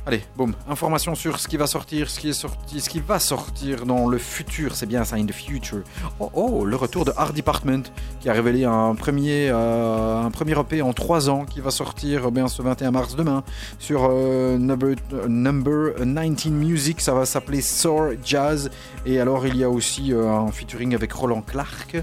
[0.07, 3.19] Allez, boum, information sur ce qui va sortir, ce qui est sorti, ce qui va
[3.19, 5.81] sortir dans le futur, c'est bien ça, in the future.
[6.21, 7.85] Oh, oh, le retour de Art Department
[8.21, 12.49] qui a révélé un premier, euh, EP en 3 ans qui va sortir euh, bien
[12.49, 13.45] ce 21 mars demain
[13.79, 18.71] sur euh, number, euh, number 19 Music, ça va s'appeler Soar Jazz.
[19.07, 21.97] Et alors il y a aussi euh, un featuring avec Roland Clark.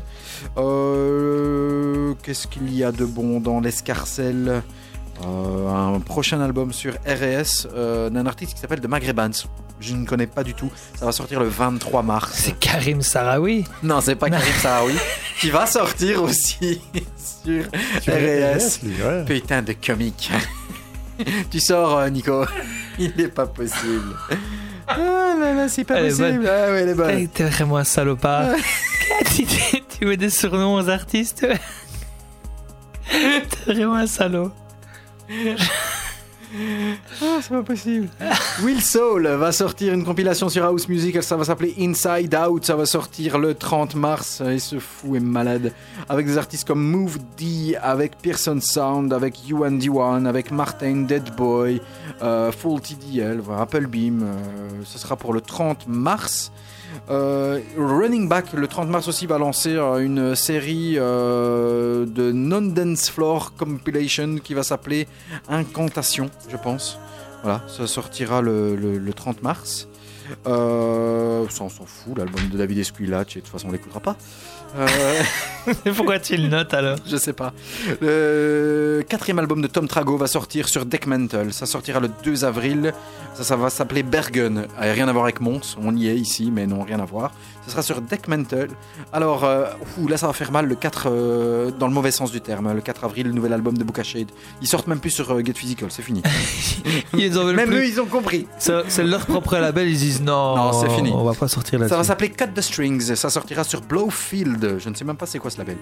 [0.57, 4.63] Euh, Qu'est-ce qu'il y a de bon dans l'escarcelle?
[5.23, 9.29] Euh, un prochain album sur RS euh, d'un artiste qui s'appelle The Maghrébans.
[9.79, 10.71] Je ne connais pas du tout.
[10.95, 12.31] Ça va sortir le 23 mars.
[12.35, 13.65] C'est Karim Sarawi.
[13.83, 14.95] Non, c'est pas Karim Sahawi
[15.39, 16.81] qui va sortir aussi
[17.43, 17.63] sur
[18.01, 18.79] Sur RS.
[18.83, 19.25] lui, ouais.
[19.25, 20.31] Putain de comique.
[21.51, 22.45] tu sors, euh, Nico.
[22.99, 24.15] Il n'est pas possible.
[24.87, 24.97] Ah
[25.39, 26.47] là là, c'est pas Elle est possible.
[26.47, 27.27] Ah ouais, elle est bonne.
[27.29, 28.49] T'es vraiment un salopard.
[29.35, 31.45] tu, tu- tu mets des surnoms aux artistes?
[33.09, 34.51] T'es vraiment un salaud.
[37.21, 38.09] Ah, c'est pas possible.
[38.61, 41.23] Will Soul va sortir une compilation sur House Music.
[41.23, 42.65] Ça va s'appeler Inside Out.
[42.65, 44.41] Ça va sortir le 30 mars.
[44.41, 45.71] Et ce fou est malade.
[46.09, 51.33] Avec des artistes comme Move D, avec Pearson Sound, avec Yuan D1, avec Martin Dead
[51.37, 51.81] Boy,
[52.21, 54.23] euh, Full TDL, Apple Beam.
[54.23, 54.35] euh,
[54.83, 56.51] ce sera pour le 30 mars.
[57.09, 63.09] Euh, Running Back, le 30 mars aussi, va lancer euh, une série euh, de non-dance
[63.09, 65.07] floor compilation qui va s'appeler
[65.49, 66.97] Incantation, je pense.
[67.43, 69.87] Voilà, ça sortira le, le- le 30 mars.
[70.47, 73.99] Euh, ça, on s'en fout, l'album de David Esquilache, et de toute façon, on l'écoutera
[73.99, 74.15] pas.
[74.77, 75.23] Euh,
[75.95, 76.97] Pourquoi tu le notes alors?
[77.05, 77.53] Je sais pas.
[77.99, 81.51] Le quatrième album de Tom Trago va sortir sur Deck Mantle.
[81.51, 82.93] Ça sortira le 2 avril.
[83.33, 84.67] Ça, ça va s'appeler Bergen.
[84.77, 85.75] Rien à voir avec Mons.
[85.81, 87.31] On y est ici, mais non, rien à voir.
[87.65, 88.69] Ce sera sur Deck Mantle.
[89.13, 89.65] Alors, euh,
[89.99, 92.73] ouh, là, ça va faire mal le 4, euh, dans le mauvais sens du terme.
[92.73, 94.31] Le 4 avril, le nouvel album de Boca Shade.
[94.61, 96.23] Ils sortent même plus sur euh, Get Physical, c'est fini.
[97.13, 97.77] Ils en veulent même plus.
[97.77, 98.47] eux, ils ont compris.
[98.57, 101.11] C'est leur propre label, ils disent non, Non, c'est fini.
[101.13, 103.15] On va pas sortir Ça va s'appeler Cut the Strings.
[103.15, 104.77] Ça sortira sur Blowfield.
[104.79, 105.77] Je ne sais même pas c'est quoi ce label.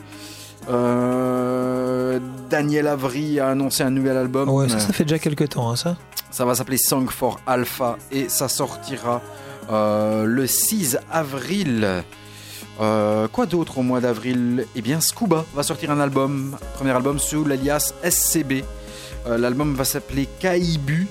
[0.69, 2.19] Euh,
[2.49, 4.49] Daniel Avery a annoncé un nouvel album.
[4.49, 5.95] Ouais, ça, ça fait déjà quelques temps, hein, ça.
[6.31, 9.21] Ça va s'appeler Song for Alpha et ça sortira
[9.71, 12.03] euh, le 6 avril.
[12.81, 14.65] Euh, quoi d'autre au mois d'avril?
[14.75, 18.63] Eh bien, Scuba va sortir un album, premier album sous l'alias SCB.
[19.27, 21.07] Euh, L'album va s'appeler Kaibu.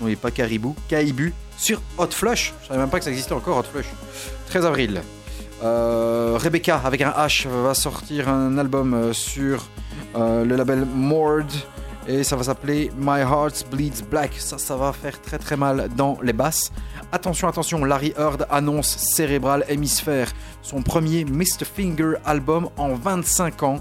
[0.00, 2.54] Oui, pas Caribou, Kaibu sur Hot Flush.
[2.62, 3.86] Je savais même pas que ça existait encore, Hot Flush.
[4.48, 5.02] 13 avril.
[5.62, 9.64] Rebecca avec un H va sortir un album sur
[10.14, 11.46] le label Mord
[12.06, 14.34] et ça va s'appeler My Heart Bleeds Black.
[14.36, 16.72] Ça, va faire très très mal dans les basses.
[17.12, 20.32] Attention, attention, Larry Heard annonce Cérébral Hémisphère,
[20.62, 21.64] son premier Mr.
[21.64, 23.78] Finger album en 25 ans.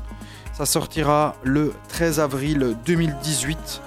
[0.53, 3.82] Ça sortira le 13 avril 2018,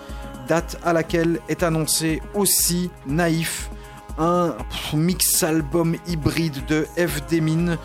[0.48, 3.70] date à laquelle est annoncé aussi Naïf,
[4.18, 4.54] un
[4.94, 6.86] mix album hybride de
[7.40, 7.76] Min.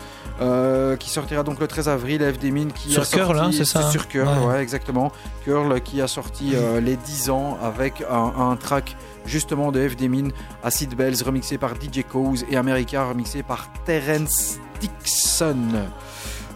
[0.42, 3.50] Euh, qui sortira donc le 13 avril, FD Min qui Sur a sorti, Curl, hein,
[3.52, 4.46] c'est ça, hein Sur Curl, Ouais.
[4.46, 5.10] ouais, exactement.
[5.44, 10.08] Curl qui a sorti euh, les 10 ans avec un, un track justement de FD
[10.08, 10.28] Min,
[10.62, 15.56] Acid Bells remixé par DJ Cause et America remixé par Terence Dixon.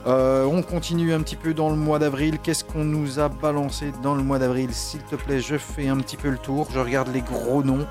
[0.06, 2.38] Euh, on continue un petit peu dans le mois d'avril.
[2.40, 5.96] Qu'est-ce qu'on nous a balancé dans le mois d'avril S'il te plaît, je fais un
[5.96, 6.68] petit peu le tour.
[6.72, 7.86] Je regarde les gros noms.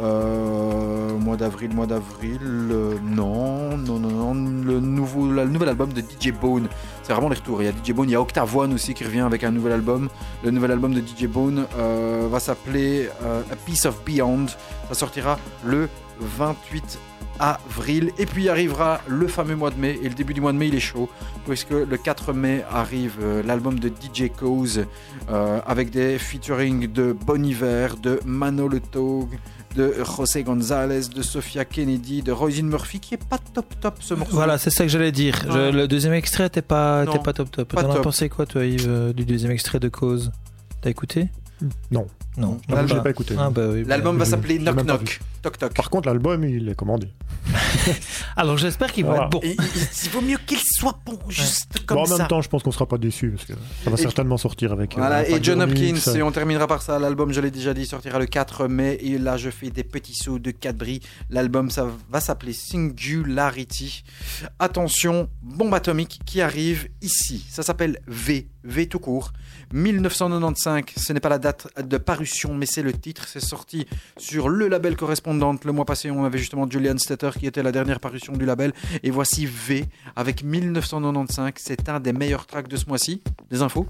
[0.00, 2.40] Euh, mois d'avril, mois d'avril.
[2.42, 4.34] euh, non, non, non, non.
[4.34, 6.68] Le, nouvel album de DJ Bone.
[7.02, 7.60] C'est vraiment les retours.
[7.60, 9.72] Il y a DJ Bone, il y a Octavoine aussi qui revient avec un nouvel
[9.72, 10.08] album.
[10.44, 13.08] Le nouvel album de DJ Bone va s'appeler
[13.50, 14.46] A Piece of Beyond.
[14.88, 15.88] Ça sortira le
[16.20, 16.98] 28
[17.40, 18.10] avril.
[18.18, 19.98] Et puis arrivera le fameux mois de mai.
[20.02, 21.08] Et le début du mois de mai, il est chaud.
[21.46, 24.84] Puisque le 4 mai arrive euh, l'album de DJ Cause
[25.30, 29.28] euh, avec des featuring de Bon Iver, de Manolo Tog,
[29.76, 34.14] de José González, de Sophia Kennedy, de Roisin Murphy, qui est pas top top ce
[34.14, 34.34] morceau.
[34.34, 35.36] Voilà, c'est ça que j'allais dire.
[35.48, 37.68] Je- le deuxième extrait était pas, était pas top top.
[37.74, 38.02] T'en as top.
[38.02, 40.32] pensé quoi, toi, Yves, euh, du deuxième extrait de Cause?
[40.80, 41.28] T'as écouté?
[41.90, 42.06] Non,
[42.38, 42.58] Non.
[42.68, 43.34] je l'ai pas écouté.
[43.38, 43.82] Ah, bah oui.
[43.82, 45.20] bah- L'album va s'appeler Knock Knock.
[45.42, 45.74] Toc toc.
[45.74, 47.08] Par contre, l'album, il est commandé.
[48.36, 49.24] Alors j'espère qu'il va Voilà.
[49.26, 49.40] être bon.
[49.42, 49.56] Et
[50.04, 52.18] il, vaut mieux qu'il soit bon, juste comme Bon, en ça.
[52.18, 53.52] même temps, je pense qu'on sera pas déçus parce que
[53.84, 54.94] ça va Et- certainement sortir avec.
[54.94, 56.98] euh, Voilà, un et John Hopkins, et on terminera par ça.
[56.98, 58.98] L'album, je l'ai déjà dit, sortira le 4 mai.
[59.00, 61.00] Et là, je fais des petits sauts de Cadbury.
[61.30, 64.04] L'album, ça va s'appeler Singularity.
[64.58, 67.46] Attention, bombe atomique qui arrive ici.
[67.48, 69.32] Ça s'appelle V, V tout court.
[69.72, 73.26] 1995, ce n'est pas la date de parution, mais c'est le titre.
[73.28, 75.64] C'est sorti sur le label correspondante.
[75.64, 78.72] Le mois passé, on avait justement Julian Stetter qui était la dernière parution du label.
[79.02, 79.84] Et voici V
[80.16, 81.52] avec 1995.
[81.56, 83.22] C'est un des meilleurs tracks de ce mois-ci.
[83.50, 83.86] Des infos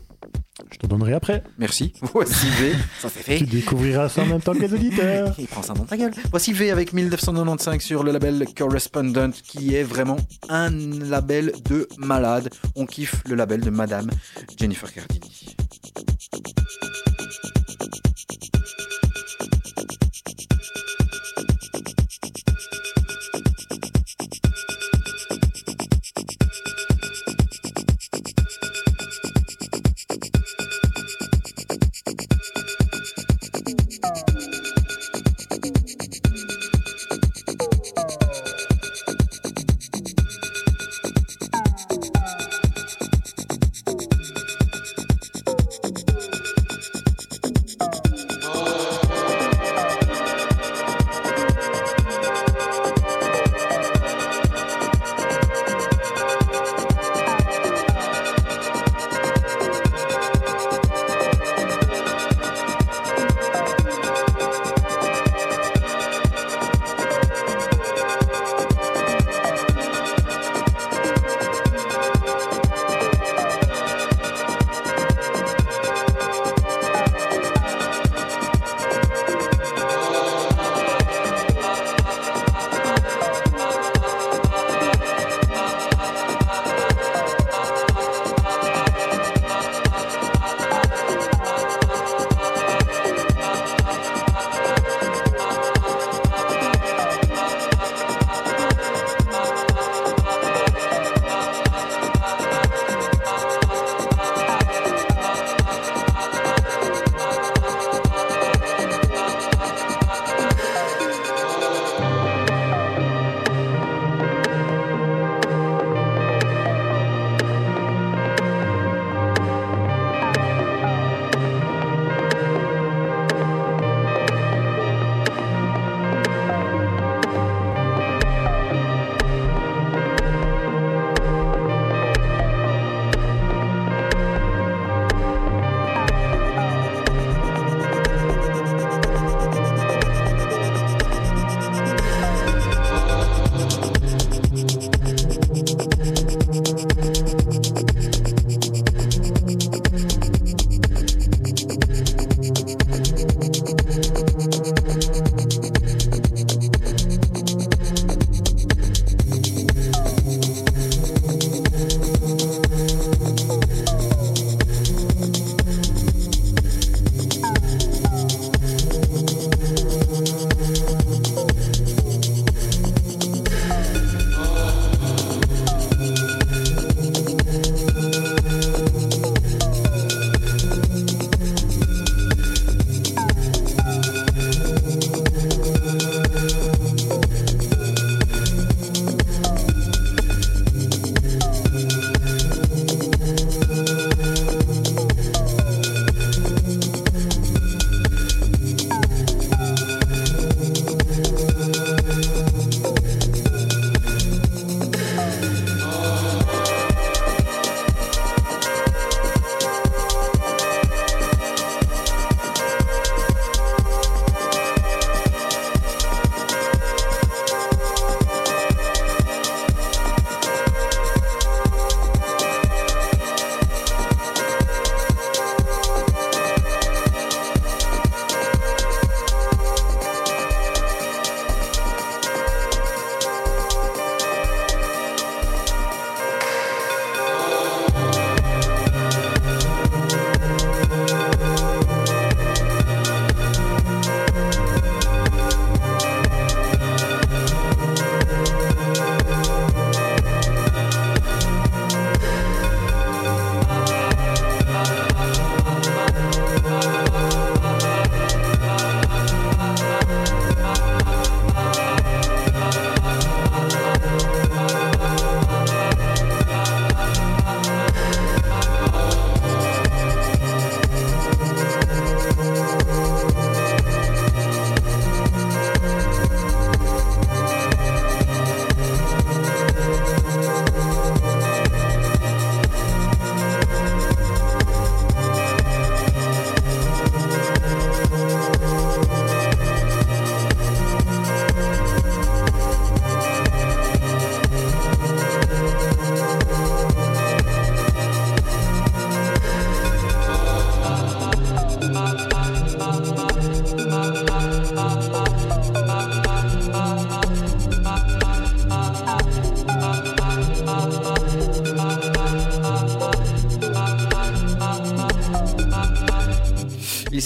[0.73, 1.43] Je te donnerai après.
[1.59, 1.93] Merci.
[2.13, 2.75] Voici V.
[3.01, 3.39] Ça c'est fait.
[3.39, 5.35] Tu découvriras ça en même temps que les auditeurs.
[5.39, 6.13] Il prend ça dans ta gueule.
[6.31, 10.17] Voici V avec 1995 sur le label Correspondent qui est vraiment
[10.49, 12.51] un label de malade.
[12.77, 14.11] On kiffe le label de Madame
[14.59, 15.57] Jennifer Cardini.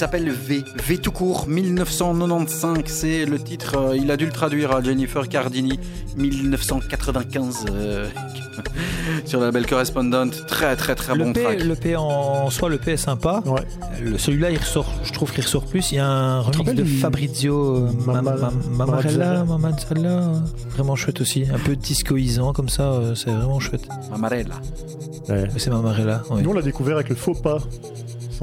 [0.03, 2.83] S'appelle V, V tout court, 1995.
[2.87, 3.77] C'est le titre.
[3.79, 5.79] euh, il a dû le traduire à Jennifer Cardini,
[6.17, 8.09] 1995, euh,
[9.25, 10.31] sur le label Correspondent.
[10.49, 11.63] Très, très, très le, bon P, track.
[11.63, 13.43] le P en soi, le P est sympa.
[13.47, 13.61] Ouais.
[14.03, 15.93] Le- Celui-là, il ressort, je trouve qu'il ressort plus.
[15.93, 19.45] Il y a un remix de Fabrizio euh, Ma- Mama- Ma- Mamarella,
[20.77, 21.45] vraiment chouette aussi.
[21.53, 23.87] Un peu discoisant comme ça, c'est vraiment chouette.
[24.13, 24.57] Amarella.
[25.29, 25.45] Ouais.
[25.53, 26.23] Mais c'est Mamarella.
[26.31, 26.43] oui.
[26.43, 27.59] Nous, on l'a découvert avec le Faux Pas.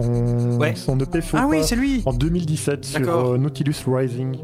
[0.04, 0.76] Son, Ouais.
[0.76, 1.48] son EP Faux Ah Pas.
[1.48, 2.02] oui, c'est lui.
[2.06, 4.38] en 2017 sur euh, Nautilus Rising.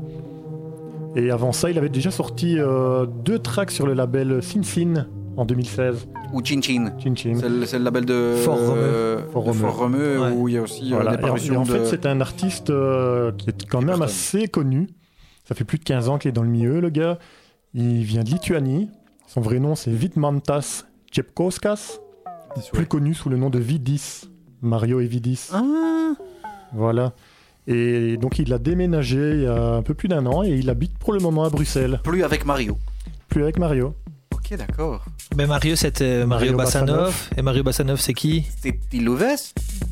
[1.16, 5.08] Et avant ça, il avait déjà sorti euh, deux tracks sur le label Sin Sin
[5.38, 6.08] en 2016.
[6.34, 6.92] Ou Chin Chin.
[7.02, 7.38] Chin Chin.
[7.66, 8.74] C'est le, label de Fort Romeu.
[8.78, 9.54] euh, Romeu.
[9.54, 10.32] Fort Romeu, Ouais.
[10.36, 11.12] où il y a aussi euh, Voilà.
[11.16, 11.70] des Et en, et parutions en de...
[11.70, 14.88] fait, c'est un artiste euh, qui est quand même assez connu.
[15.46, 17.18] Ça fait plus de 15 ans qu'il est dans le milieu, le gars.
[17.74, 18.90] Il vient de Lituanie.
[19.28, 22.00] Son vrai nom, c'est Vitmantas Čepkauskas,
[22.74, 24.24] plus connu sous le nom de Vidis.
[24.66, 25.50] Mario et Vidis.
[25.54, 25.62] Ah,
[26.74, 27.14] Voilà.
[27.68, 30.70] Et donc, il a déménagé il y a un peu plus d'un an et il
[30.70, 32.00] habite pour le moment à Bruxelles.
[32.04, 32.78] plus avec Mario.
[33.30, 33.96] Plus avec Mario.
[34.34, 35.04] Ok, d'accord.
[35.36, 36.98] Mais Mario, c'était Mario, Mario Bassanov.
[36.98, 37.30] Bassanov.
[37.38, 38.46] Et Mario Bassanov, c'est qui?
[38.62, 39.24] C'est Ilouves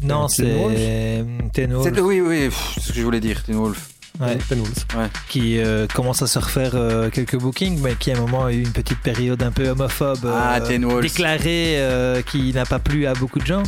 [0.04, 3.42] Non, Euh, c'est Ten Wolf, C'est- Oui, oui, pff, c'est ce que je voulais dire,
[3.44, 3.90] Teen Wolf.
[4.20, 5.10] ouais, Ten Wolves.
[5.30, 8.54] qui euh, commence à se refaire euh, quelques bookings, mais qui à un moment a
[8.54, 10.28] eu une petite période un peu homophobe.
[10.32, 11.02] Ah, euh, Ten Wolf.
[11.02, 13.64] déclarée, euh, qui n'a pas plu à beaucoup de gens.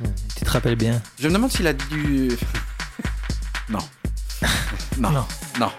[0.00, 0.12] Mhm.
[0.36, 2.30] Tu te rappelles bien Je me demande s'il a dû...
[3.68, 3.78] non.
[4.98, 5.10] non.
[5.10, 5.26] Non.
[5.60, 5.72] Non.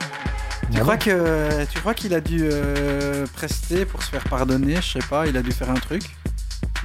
[0.71, 4.23] Tu Ah crois bon que tu crois qu'il a dû euh, prester pour se faire
[4.25, 4.75] pardonner?
[4.75, 6.03] Je sais pas, il a dû faire un truc?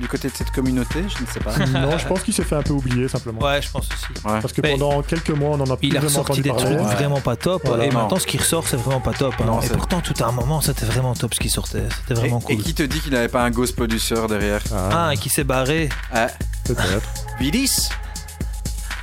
[0.01, 1.53] Du côté de cette communauté, je ne sais pas.
[1.81, 3.41] Non, je pense qu'il s'est fait un peu oublier simplement.
[3.41, 4.07] Ouais, je pense aussi.
[4.27, 4.41] Ouais.
[4.41, 6.49] Parce que Mais pendant quelques mois, on en a plus Il a ressorti entendu des
[6.51, 6.65] parler.
[6.77, 6.95] trucs Ouais.
[6.95, 7.63] vraiment pas top.
[7.65, 7.85] Voilà.
[7.85, 8.01] et Non.
[8.03, 9.35] maintenant, ce qui ressort, c'est vraiment pas top.
[9.41, 9.61] hein.
[9.63, 11.85] Et pourtant, tout à un moment, c'était vraiment top ce qui sortait.
[12.01, 12.65] C'était Et, vraiment et cool.
[12.65, 14.61] qui te dit qu'il n'avait pas un ghost producer derrière?
[14.73, 15.89] Ah, Ah, et qui s'est barré.
[16.13, 16.27] Ah,
[16.65, 17.09] peut-être.
[17.39, 17.89] Vidis?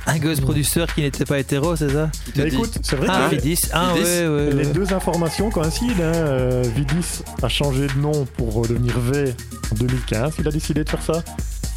[0.06, 3.36] Un ghost producer qui n'était pas hétéro, c'est ça dit écoute, c'est vrai Ah, que
[3.36, 3.58] Vidis.
[3.72, 4.04] Ah, Vidis.
[4.04, 4.50] ouais, ouais.
[4.50, 4.72] les ouais.
[4.72, 5.94] deux informations coïncident.
[6.02, 6.12] Hein.
[6.14, 9.32] Euh, Vidis a changé de nom pour devenir V
[9.70, 10.34] en 2015.
[10.40, 11.22] Il a décidé de faire ça.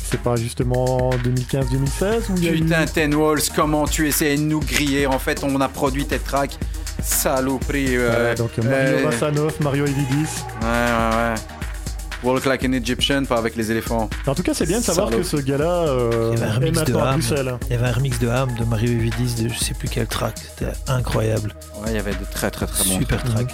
[0.09, 4.37] C'est pas justement 2015-2016 où il y a eu- Putain, Ten Walls, comment tu essayes
[4.37, 5.07] de nous griller?
[5.07, 6.57] En fait, on a produit tes tracks.
[7.03, 7.95] Saloperie.
[7.97, 10.29] euh, Ouais, donc Mario euh, Bassanov, Mario et Vidis.
[10.61, 11.35] Ouais, ouais, ouais.
[12.23, 14.09] Walk like an Egyptian, pas avec les éléphants.
[14.25, 16.53] En tout cas, c'est bien de savoir que ce gars-là euh, Il y avait un
[16.53, 17.19] est remix de maintenant à Ham.
[17.19, 17.57] Bruxelles.
[17.69, 19.87] Il y avait un remix de Ham de Mario et Vidis de je sais plus
[19.89, 20.35] quel track.
[20.37, 21.53] C'était incroyable.
[21.81, 22.97] Ouais, il y avait de très très très bons.
[22.99, 23.47] Super track.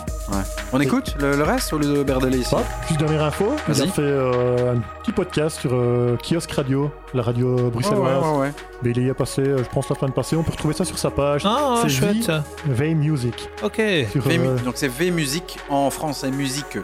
[0.72, 3.74] On écoute le, le reste au lieu de berdeler ici Hop, juste dernière info, il
[3.74, 3.88] Vas-y.
[3.90, 8.24] a fait euh, un petit podcast sur euh, Kiosk Radio, la radio Ouais, bruxelloise.
[8.24, 8.52] ouais, ouais, ouais.
[8.84, 10.36] Mais il y est passé, je pense, la semaine passée.
[10.38, 11.42] On peut retrouver ça sur sa page.
[11.46, 12.32] Ah, C'est chouette.
[12.66, 13.50] V Music.
[13.64, 13.82] Ok.
[14.12, 16.78] Sur, V mu- euh, Donc c'est V Music en français, musique.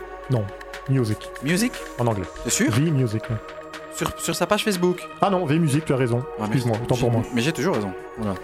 [0.89, 1.73] Music, Music?
[1.99, 2.25] En anglais.
[2.43, 2.71] T'es sûr?
[2.71, 3.23] V Music.
[3.29, 3.35] ouais.
[3.95, 5.07] sur, sur sa page Facebook?
[5.21, 6.23] Ah non, V Music, tu as raison.
[6.39, 7.23] Excuse-moi, autant pour moi.
[7.33, 7.91] Mais j'ai toujours raison.
[8.17, 8.35] Voilà.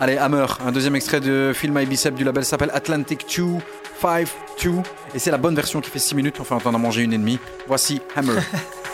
[0.00, 3.44] Allez, Hammer, un deuxième extrait de Film My Bicep du label s'appelle Atlantic 2,
[4.00, 4.28] 5,
[4.62, 4.70] 2.
[5.14, 6.38] Et c'est la bonne version qui fait 6 minutes.
[6.40, 7.38] Enfin, on en a mangé une et demie.
[7.66, 8.34] Voici Hammer.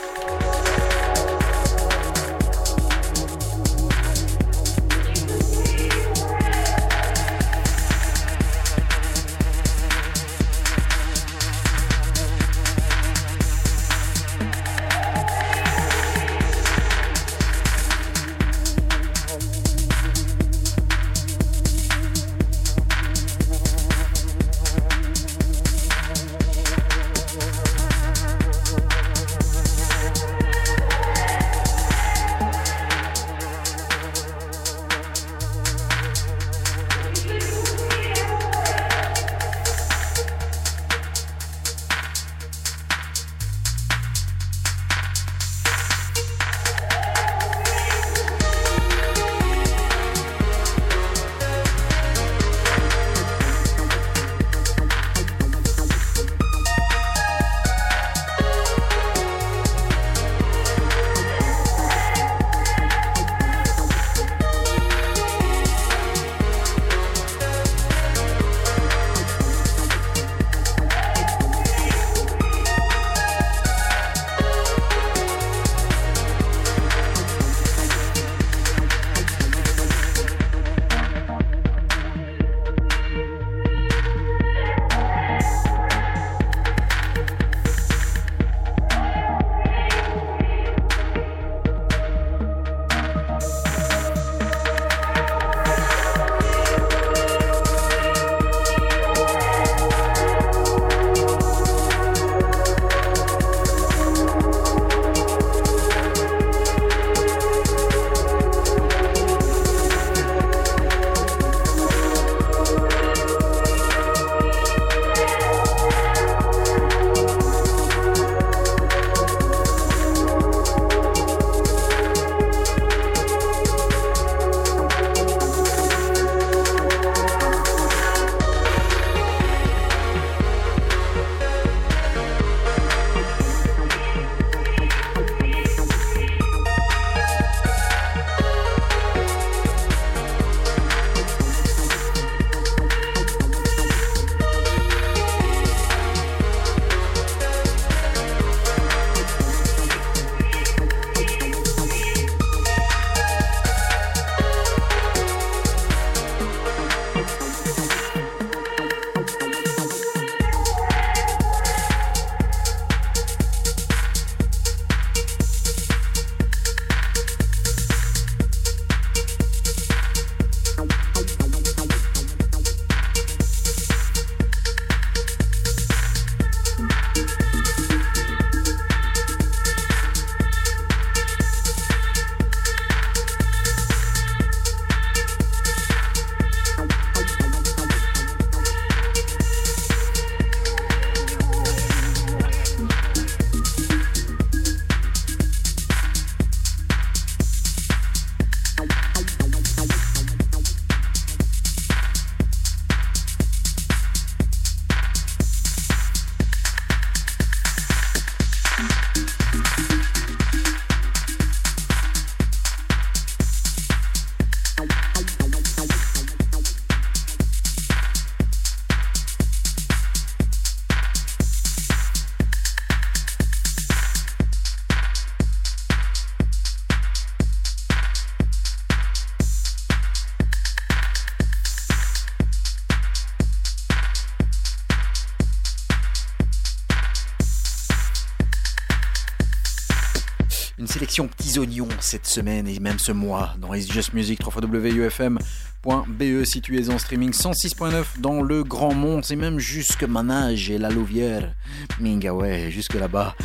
[241.55, 246.99] petits oignons cette semaine et même ce mois dans It's Just Music, www.ufm.be, situé en
[246.99, 251.55] streaming 106.9 dans le Grand Monde, c'est même jusque Manage et la Louvière.
[252.01, 253.37] Minga, ouais, jusque là-bas.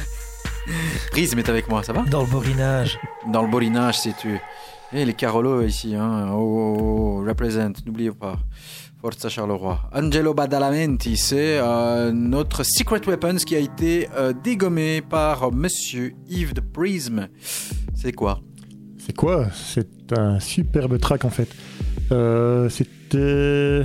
[1.12, 2.02] Prisme est avec moi, ça va?
[2.04, 3.00] Dans le borinage.
[3.28, 4.40] Dans le borinage, c'est tu.
[4.92, 6.30] Et les Carolos ici, hein.
[6.32, 8.40] Oh, oh, oh, represent, n'oubliez pas.
[9.02, 9.80] Forza Charleroi.
[9.94, 16.54] Angelo Badalamenti, c'est euh, notre Secret Weapons qui a été euh, dégommé par Monsieur Yves
[16.54, 17.30] de Prism.
[18.02, 18.40] C'est quoi
[18.98, 21.50] C'est quoi C'est un superbe track en fait.
[22.12, 23.84] Euh, C'était.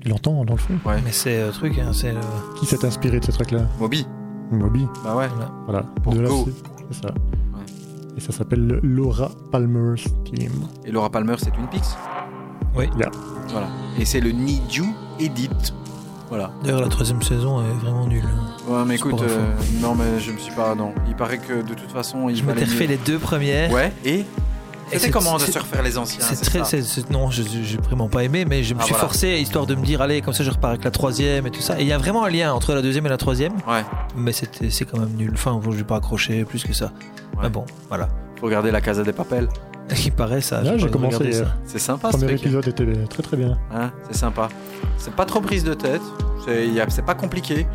[0.00, 1.00] Tu l'entends dans le fond Ouais.
[1.04, 2.20] Mais c'est le truc, hein, c'est le-
[2.58, 4.06] Qui s'est inspiré de ce track-là Moby
[4.50, 4.86] Moby.
[5.02, 5.28] Bah ouais.
[5.66, 5.82] Voilà.
[6.02, 6.44] Pour De là, Go.
[6.46, 6.62] c'est-
[6.92, 7.14] C'est ça.
[8.16, 10.52] Et ça s'appelle le Laura Palmer's Team.
[10.84, 11.82] Et Laura Palmer, c'est Twin Peaks
[12.76, 12.84] Oui.
[12.98, 13.10] Yeah.
[13.48, 13.68] Voilà.
[13.98, 14.84] Et c'est le Need You
[15.18, 15.48] Edit.
[16.34, 16.50] Voilà.
[16.64, 18.24] D'ailleurs, la troisième saison est vraiment nulle.
[18.66, 20.74] Ouais, mais écoute, euh, non, mais je me suis pas.
[20.74, 20.92] Non.
[21.08, 23.70] Il paraît que de toute façon, il Je m'étais refait les deux premières.
[23.70, 24.26] Ouais, et Et
[24.98, 27.42] C'était c'est- comment de se refaire les anciens C'est très, ça c'est- c'est- non, je
[27.42, 29.06] j'ai vraiment pas aimé, mais je me Ah, suis voilà.
[29.08, 31.62] forcé histoire de me dire, allez, comme ça je repars avec la troisième et tout
[31.62, 31.78] ça.
[31.80, 33.82] Et il y a vraiment un lien entre la deuxième et la troisième, Ouais,
[34.16, 35.30] mais c'était, c'est quand même nul.
[35.34, 36.92] Enfin, je vais pas accrocher plus que ça.
[37.42, 38.08] Mais bon, voilà.
[38.38, 39.48] faut regarder la Casa des Papels.
[40.04, 40.62] Il paraît ça.
[40.62, 41.34] Là, j'ai commencé hier.
[41.46, 41.54] ça.
[41.66, 43.58] C'est sympa Le ce premier épisode était très très bien.
[43.74, 44.48] Hein, c'est sympa.
[44.98, 46.02] C'est pas trop prise de tête.
[46.46, 47.66] C'est c'est pas compliqué.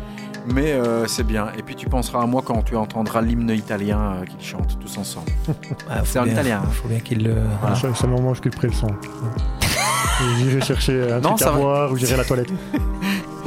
[0.46, 1.48] Mais euh, c'est bien.
[1.58, 4.96] Et puis tu penseras à moi quand tu entendras l'hymne italien euh, qu'ils chantent tous
[4.98, 5.30] ensemble.
[5.90, 6.68] Ah, faut C'est en italien, hein.
[6.70, 7.34] Faut bien qu'il le.
[7.60, 7.76] Voilà.
[7.76, 8.88] Ça, ça me mange que le le son.
[10.38, 11.58] J'irai chercher un Non, truc à va.
[11.58, 12.50] boire ou j'irai à la toilette.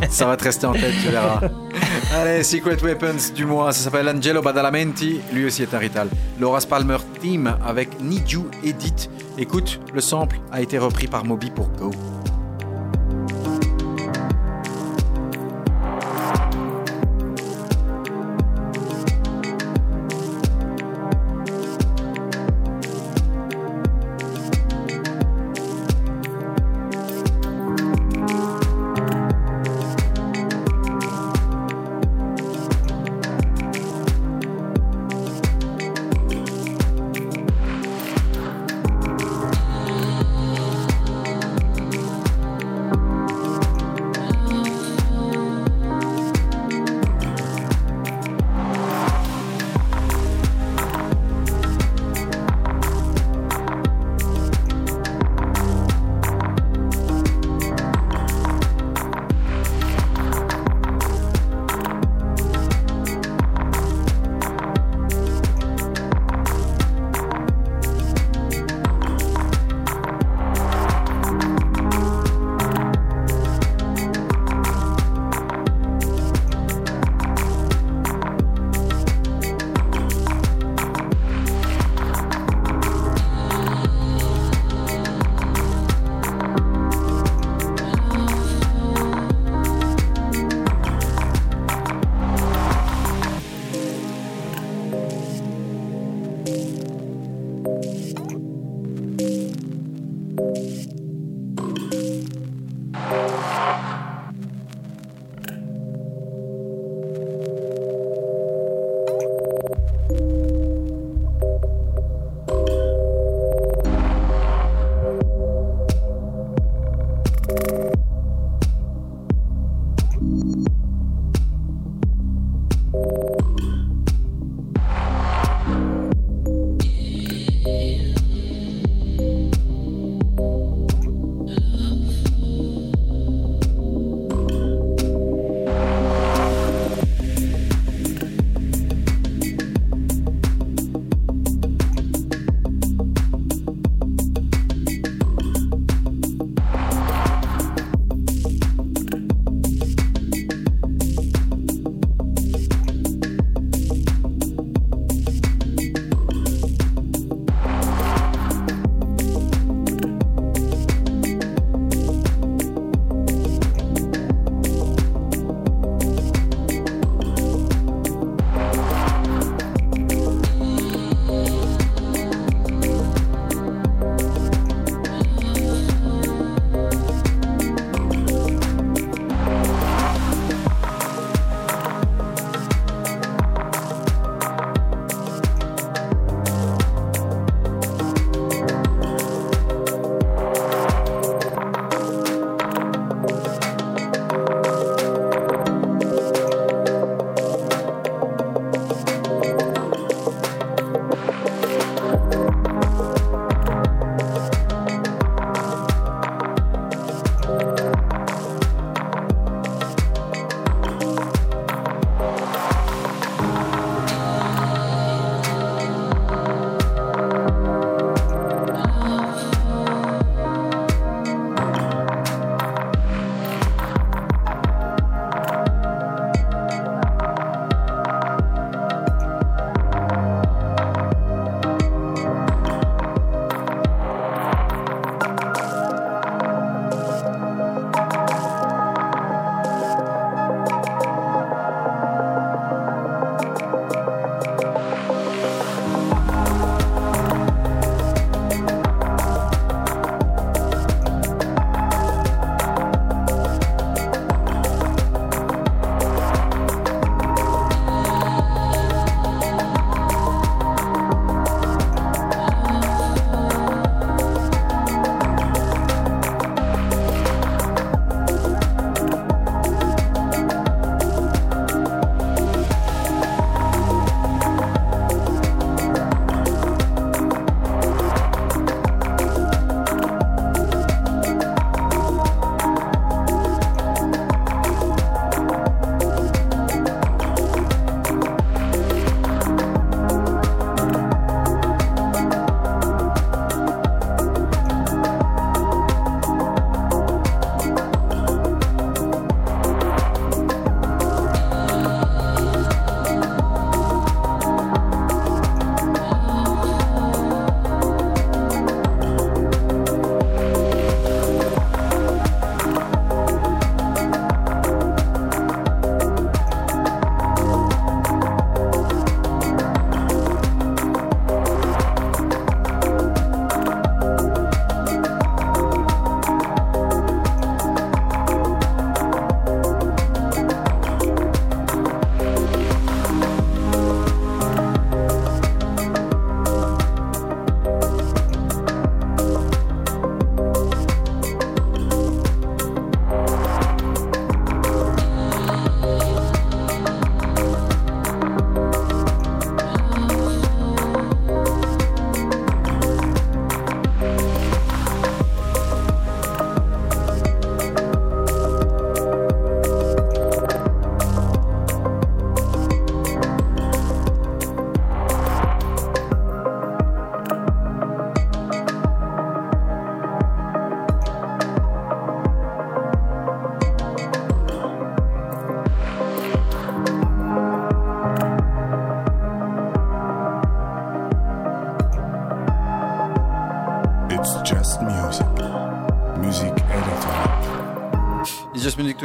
[0.09, 1.41] Ça va te rester en tête, tu verras.
[2.13, 6.09] Allez, Secret Weapons du mois, ça s'appelle Angelo Badalamenti, lui aussi est un rital.
[6.39, 9.09] Laura Palmer Team avec Need You Edit.
[9.37, 11.91] Écoute, le sample a été repris par Moby pour Go.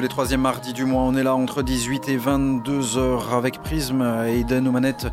[0.01, 1.03] Les troisièmes mardis du mois.
[1.03, 5.07] On est là entre 18 et 22 heures avec Prism et Eden aux manettes.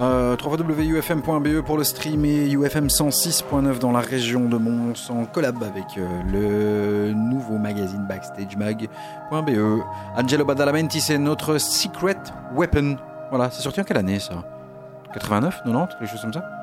[0.00, 5.62] Euh, www.ufm.be pour le stream et UFM 106.9 dans la région de Mons en collab
[5.62, 9.82] avec euh, le nouveau magazine backstagemag.be.
[10.16, 12.18] Angelo Badalamenti, c'est notre secret
[12.54, 12.96] weapon.
[13.30, 14.44] Voilà, c'est sorti en quelle année ça?
[15.14, 16.57] 89, 90, quelque chose comme ça?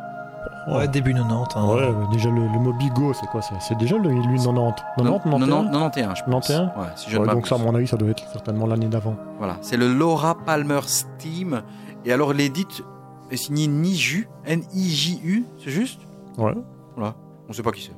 [0.68, 1.56] Ouais, début 90.
[1.56, 1.68] hein.
[1.68, 6.18] Ouais, déjà le, le Mobigo, c'est quoi C'est déjà le, lui 90 90, 91 91,
[6.18, 6.48] je pense.
[6.48, 6.60] 91?
[6.78, 9.16] Ouais, si je Ouais, donc ça, à mon avis, ça doit être certainement l'année d'avant.
[9.38, 11.62] Voilà, c'est le Laura Palmer Steam.
[12.06, 12.84] Et alors, l'édite
[13.32, 16.00] est signée Niju, N-I-J-U, c'est juste?
[16.38, 16.54] Ouais,
[16.96, 17.16] Voilà,
[17.50, 17.96] on sait pas qui c'est.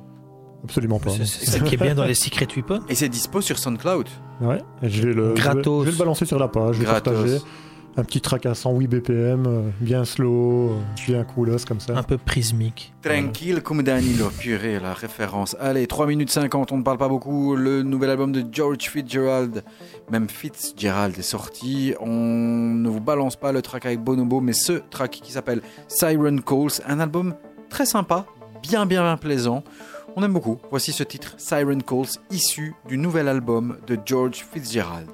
[0.64, 1.10] absolument pas.
[1.10, 2.80] C'est celle qui est bien dans les Secret Weapons.
[2.88, 4.06] Et c'est dispo sur SoundCloud.
[4.40, 5.80] Ouais, je vais le, je vais- Gratos.
[5.84, 7.14] Je vais, le balancer sur la page, je vais Gratos.
[7.14, 7.38] partager.
[7.98, 11.98] Un petit track à 108 BPM, euh, bien slow, euh, bien coolos comme ça.
[11.98, 12.94] Un peu prismique.
[13.02, 15.56] Tranquille comme Danilo, purée, la référence.
[15.58, 17.56] Allez, 3 minutes 50, on ne parle pas beaucoup.
[17.56, 19.64] Le nouvel album de George Fitzgerald,
[20.12, 21.92] même Fitzgerald est sorti.
[21.98, 26.40] On ne vous balance pas le track avec Bonobo, mais ce track qui s'appelle Siren
[26.40, 27.34] Calls, un album
[27.68, 28.26] très sympa,
[28.62, 29.64] bien bien bien plaisant.
[30.14, 30.58] On aime beaucoup.
[30.70, 35.10] Voici ce titre, Siren Calls, issu du nouvel album de George Fitzgerald.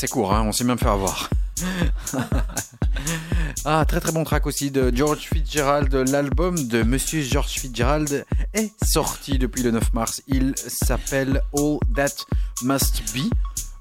[0.00, 1.28] C'est court, hein, on s'est même fait avoir.
[3.66, 5.92] Ah, très très bon track aussi de George Fitzgerald.
[5.94, 8.24] L'album de Monsieur George Fitzgerald
[8.54, 10.22] est sorti depuis le 9 mars.
[10.26, 12.24] Il s'appelle All That
[12.62, 13.30] Must Be.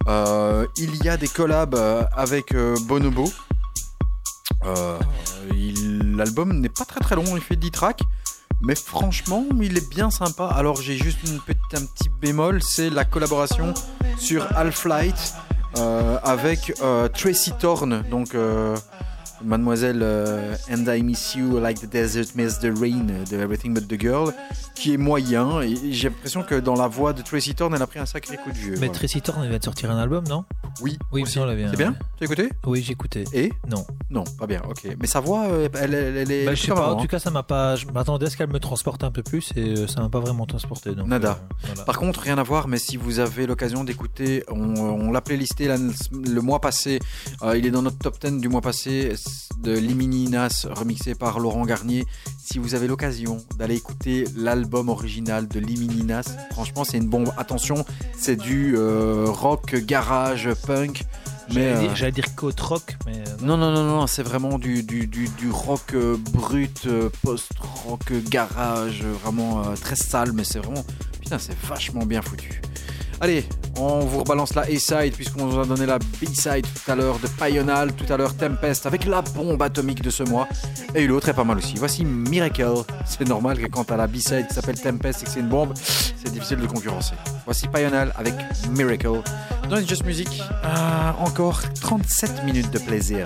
[0.10, 3.32] Euh, il y a des collabs euh, avec euh, Bonobo.
[5.54, 8.02] L'album n'est pas très très long, il fait 10 tracks.
[8.62, 10.48] Mais franchement, il est bien sympa.
[10.48, 11.20] Alors j'ai juste
[11.74, 13.74] un petit bémol, c'est la collaboration
[14.18, 15.34] sur Half-Light
[16.24, 18.76] avec euh, Tracy Thorn, donc euh,
[19.44, 23.88] Mademoiselle euh, And I Miss You Like the Desert Miss the Rain de Everything But
[23.88, 24.34] the Girl,
[24.80, 25.62] qui est moyen.
[25.62, 28.38] Et j'ai l'impression que dans la voix de Tracy Thorn, elle a pris un sacré
[28.38, 28.72] coup de vieux.
[28.74, 28.94] Mais voilà.
[28.94, 30.46] Tracy Thorn, elle vient de sortir un album, non?
[30.82, 31.40] Oui, Oui, aussi.
[31.40, 31.70] bien.
[31.72, 31.96] C'est bien?
[32.18, 32.50] Tu as écouté?
[32.66, 33.24] Oui, j'ai écouté.
[33.34, 33.52] Et?
[33.70, 33.86] Non.
[34.10, 34.96] Non, pas bien, ok.
[35.00, 36.46] Mais sa voix, euh, elle, elle- elle est.
[36.46, 37.02] Bah, je sais pas en hein.
[37.02, 37.76] tout cas, ça m'a pas.
[37.76, 40.20] Je m'attendais à ce qu'elle me transporte un peu plus et euh, ça m'a pas
[40.20, 40.96] vraiment transporté.
[40.96, 41.40] Donc, Nada.
[41.42, 41.84] euh, voilà.
[41.84, 45.68] Par contre, rien à voir, mais si vous avez l'occasion d'écouter, on, on l'a playlisté
[45.68, 47.00] la- le mois passé.
[47.44, 49.14] Euh, il est dans notre top 10 du mois passé
[49.62, 52.06] de Limini Nas, remixé par Laurent Garnier.
[52.38, 57.32] Si vous avez l'occasion d'aller écouter l'album original de Limini Nas, franchement, c'est une bombe.
[57.38, 57.86] Attention,
[58.18, 61.04] c'est du euh, rock, garage, punk.
[61.56, 63.14] Mais, J'allais euh, dire- côte rock, mais.
[63.18, 67.10] euh, non, non, non, non, c'est vraiment du, du, du, du rock euh, brut, euh,
[67.24, 70.86] post-rock, euh, garage, euh, vraiment euh, très sale, mais c'est vraiment.
[71.20, 72.62] Putain, c'est vachement bien foutu.
[73.20, 73.46] Allez,
[73.78, 77.28] on vous rebalance la A-side, puisqu'on vous a donné la B-side tout à l'heure de
[77.28, 80.48] Payonal, tout à l'heure Tempest, avec la bombe atomique de ce mois.
[80.96, 81.76] Et l'autre est pas mal aussi.
[81.78, 82.84] Voici Miracle.
[83.06, 85.74] C'est normal que quand t'as la B-side qui s'appelle Tempest et que c'est une bombe,
[85.76, 87.16] c'est difficile de concurrencer.
[87.46, 88.34] Voici Payonal avec
[88.70, 89.22] Miracle.
[89.70, 93.26] Dans It's Just Music, ah, encore 37 minutes de plaisir.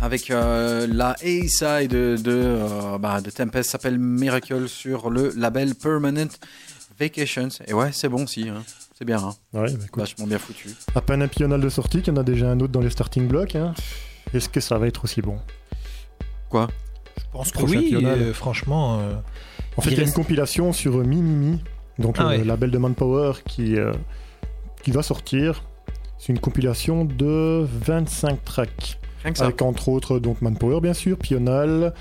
[0.00, 5.74] Avec euh, la A-side de, de, euh, bah, de Tempest s'appelle Miracle sur le label
[5.74, 6.28] Permanent
[6.98, 7.48] Vacations.
[7.66, 8.48] Et ouais, c'est bon aussi.
[8.48, 8.62] hein.
[8.96, 9.34] C'est bien, hein.
[9.52, 10.68] Ouais, bah, écoute, vachement bien foutu.
[10.94, 12.90] à peine un pional de sortie, qu'il y en a déjà un autre dans les
[12.90, 13.56] starting blocks.
[13.56, 13.74] hein.
[14.32, 15.38] Est-ce que ça va être aussi bon?
[16.48, 16.68] Quoi?
[17.18, 19.00] Je pense que oui, euh, franchement.
[19.00, 19.14] euh,
[19.76, 21.60] En fait, Il y a une compilation sur euh, Mimimi,
[21.98, 22.44] donc Ah le ouais.
[22.44, 23.92] label de Manpower qui, euh,
[24.84, 25.64] qui va sortir.
[26.18, 29.44] C'est une compilation de 25 tracks, Rien que ça.
[29.44, 31.92] avec entre autres donc Manpower bien sûr, Pional.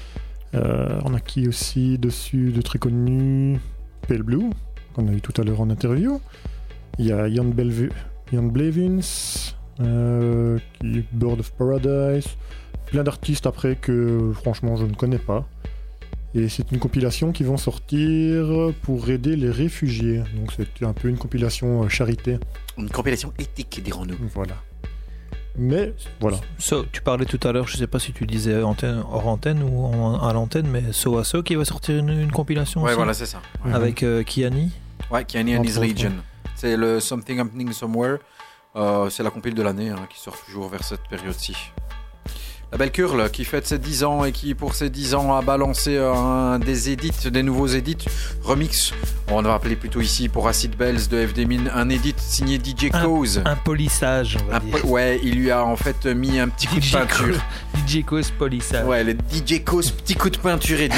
[0.55, 3.59] euh, on a qui aussi dessus de très connus
[4.07, 4.49] Pale Blue,
[4.93, 6.19] qu'on a eu tout à l'heure en interview.
[6.97, 7.91] Il y a Ian, Belvu-
[8.33, 12.25] Ian Blevins, euh, qui- Bird of Paradise,
[12.87, 15.47] plein d'artistes après que franchement je ne connais pas.
[16.35, 20.19] Et c'est une compilation qui vont sortir pour aider les réfugiés.
[20.35, 22.37] Donc c'est un peu une compilation euh, charité.
[22.77, 24.15] Une compilation éthique, dirons-nous.
[24.35, 24.55] Voilà.
[25.61, 26.37] Mais voilà.
[26.57, 29.61] So, tu parlais tout à l'heure, je sais pas si tu disais antenne, hors antenne
[29.61, 32.95] ou en- à l'antenne, mais So So qui va sortir une, une compilation Ouais, aussi,
[32.95, 33.41] voilà, c'est ça.
[33.65, 34.71] Ouais, avec euh, Kiani.
[35.11, 36.13] ouais Kiani and His autres, Legion.
[36.55, 38.19] C'est le Something Happening Somewhere.
[38.75, 41.55] Euh, c'est la compile de l'année hein, qui sort toujours vers cette période-ci.
[42.71, 45.41] La belle Curl qui fête ses 10 ans et qui pour ses 10 ans a
[45.41, 48.05] balancé un des edits, des nouveaux edits,
[48.43, 48.93] remix.
[49.31, 52.91] On va appeler plutôt ici pour Acid Bells de FD Min un edit signé DJ
[52.91, 53.41] Cause.
[53.43, 54.85] Un polissage, on va Un dire.
[54.85, 57.35] ouais, il lui a en fait mis un petit coup de DJ peinture.
[57.87, 58.85] DJ Cause polissage.
[58.85, 60.95] Ouais, le DJ Cause petit coup de peinture edit.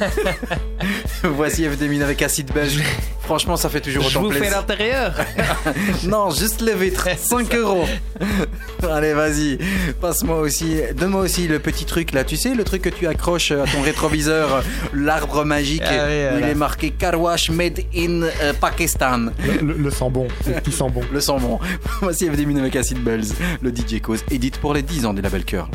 [1.22, 2.82] Voici FD Min avec Acid Bells.
[3.22, 4.58] Franchement, ça fait toujours Je autant vous fais plaisir.
[4.58, 5.14] l'intérieur.
[6.04, 7.08] Non, juste les vitres.
[7.18, 7.86] 5 euros.
[8.88, 9.58] Allez, vas-y.
[10.00, 10.76] Passe-moi aussi.
[11.06, 12.24] Donne-moi aussi le petit truc là.
[12.24, 15.84] Tu sais, le truc que tu accroches à ton rétroviseur, l'arbre magique.
[15.86, 19.26] Ah oui, Il est marqué Carwash Made in euh, Pakistan.
[19.46, 21.02] Le, le- le sang bon, le petit sang bon.
[21.12, 21.60] Le sang bon.
[22.02, 23.26] Voici FD Min avec Acid Bells,
[23.62, 25.68] le DJ Cause, édite pour les 10 ans des labels Curl.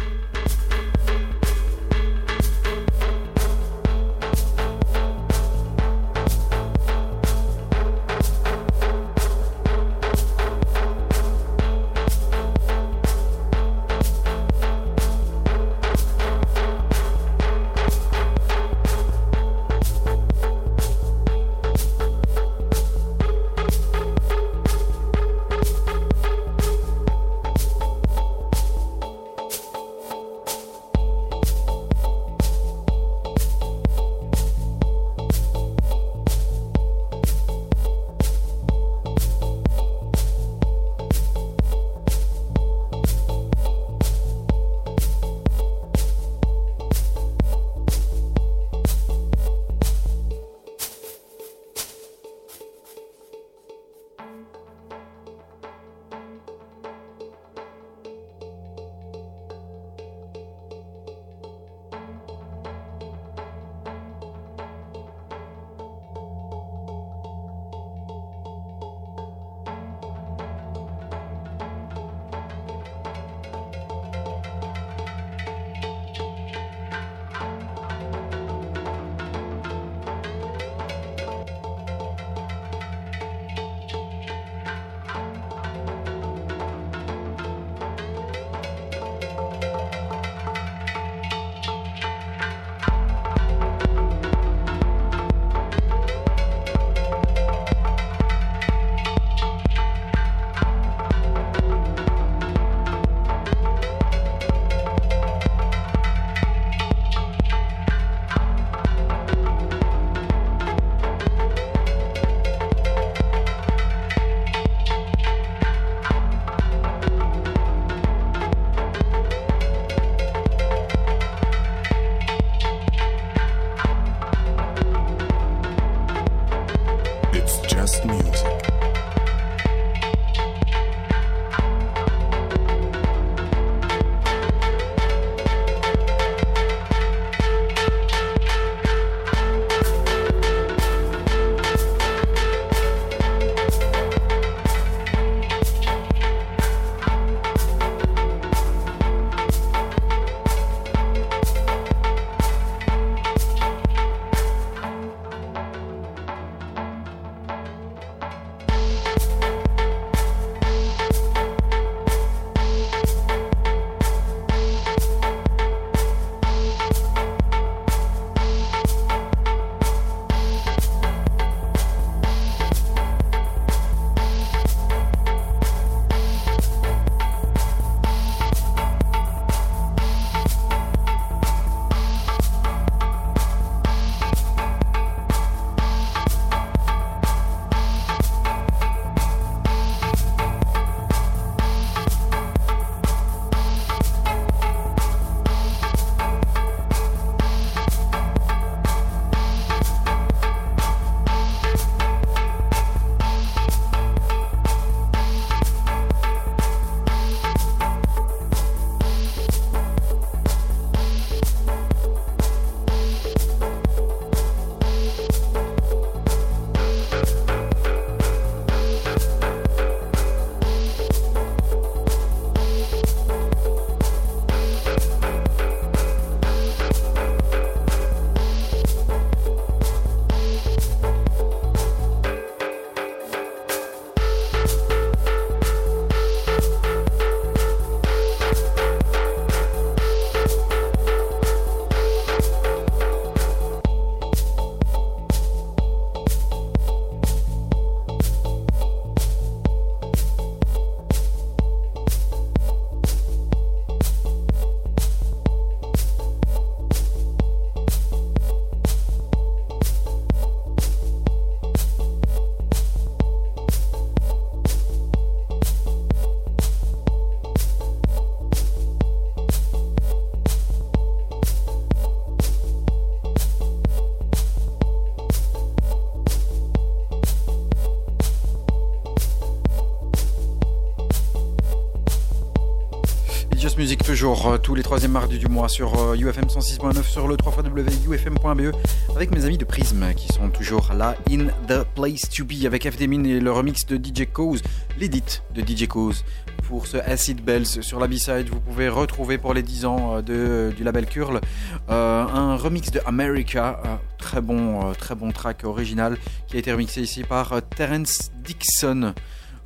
[283.81, 287.63] Toujours euh, tous les troisièmes mardis du mois sur euh, UFM 106.9 sur le 3
[288.11, 288.71] ufm.be E
[289.15, 292.87] avec mes amis de Prism qui sont toujours là in the place to be avec
[292.87, 294.61] FD Min et le remix de DJ Cause,
[294.99, 296.23] l'édit de DJ Cause
[296.67, 298.49] pour ce Acid Bells sur la B-side.
[298.51, 301.41] Vous pouvez retrouver pour les 10 ans euh, de, du label Curl
[301.89, 303.81] un remix de America,
[304.19, 306.17] très bon, très bon track original
[306.47, 309.15] qui a été remixé ici par Terence Dixon.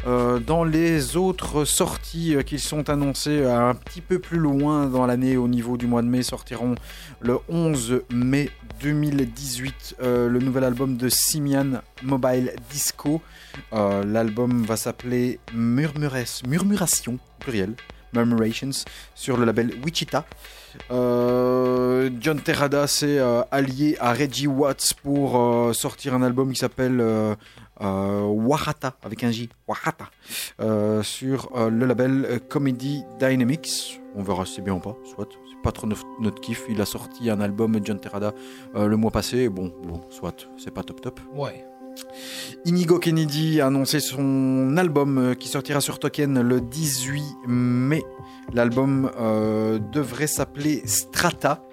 [0.08, 5.08] Euh, dans les autres sorties euh, qui sont annoncées un petit peu plus loin dans
[5.08, 6.76] l'année au niveau du mois de mai sortiront
[7.22, 8.52] le 11 mai
[8.82, 13.22] 2018 euh, le nouvel album de Simian Mobile Disco.
[13.72, 17.74] L'album va s'appeler Murmuration pluriel.
[18.14, 20.26] Murmurations sur le label Wichita.
[20.90, 23.20] John Terrada s'est
[23.52, 27.02] allié à Reggie Watts pour sortir un album qui s'appelle
[27.82, 30.06] euh, euh, Wahata avec un J, Wahata,
[30.60, 34.02] euh, sur euh, le label Comedy Dynamics.
[34.16, 35.28] On verra si c'est bien ou pas, soit.
[35.50, 36.66] C'est pas trop notre, notre kiff.
[36.70, 38.34] Il a sorti un album John Terrada
[38.76, 39.50] euh, le mois passé.
[39.50, 40.48] Bon, bon, soit.
[40.58, 41.20] C'est pas top top.
[41.34, 41.66] Ouais.
[42.66, 48.04] Inigo Kennedy a annoncé son album euh, qui sortira sur Token le 18 mai.
[48.54, 51.64] L'album euh, devrait s'appeler Strata.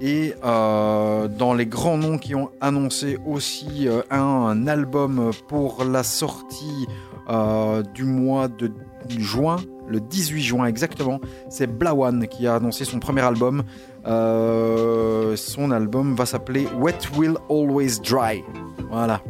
[0.00, 6.86] Et euh, dans les grands noms qui ont annoncé aussi un, album pour la sortie
[7.94, 8.70] du mois de
[9.18, 9.56] juin,
[9.86, 11.20] le 18 juin exactement,
[11.50, 13.64] c'est Blawan qui a annoncé son premier album.
[14.04, 18.44] Son album va s'appeler Wet Will Always Dry.
[18.90, 19.22] Voilà.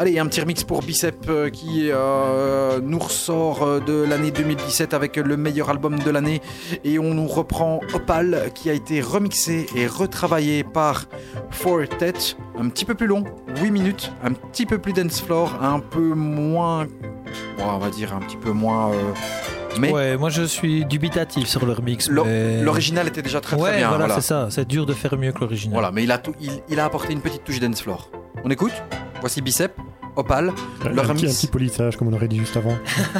[0.00, 4.94] Allez, un petit remix pour Bicep euh, qui euh, nous ressort euh, de l'année 2017
[4.94, 6.40] avec le meilleur album de l'année.
[6.84, 11.06] Et on nous reprend Opal qui a été remixé et retravaillé par
[11.50, 12.12] Fortet.
[12.56, 13.24] Un petit peu plus long,
[13.60, 16.84] 8 minutes, un petit peu plus dance floor, un peu moins.
[17.58, 18.92] bon, on va dire un petit peu moins.
[18.92, 19.02] euh,
[19.80, 22.08] mais Ouais, moi je suis dubitatif sur le remix.
[22.08, 23.88] mais- l'original était déjà très ouais, très bien.
[23.88, 24.20] voilà, voilà.
[24.20, 24.46] c'est ça.
[24.50, 25.72] C'est dur de faire mieux que l'original.
[25.74, 28.10] Voilà, mais il a, tout- il, il a apporté une petite touche dance floor.
[28.44, 28.72] On écoute?
[29.20, 29.72] Voici Bicep,
[30.18, 30.52] Opal,
[30.84, 32.76] Un, le petit, un petit polissage, comme on aurait dit juste avant.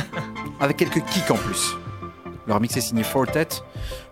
[0.60, 1.76] avec quelques kicks en plus.
[2.48, 3.46] Le remix est signé Fortet.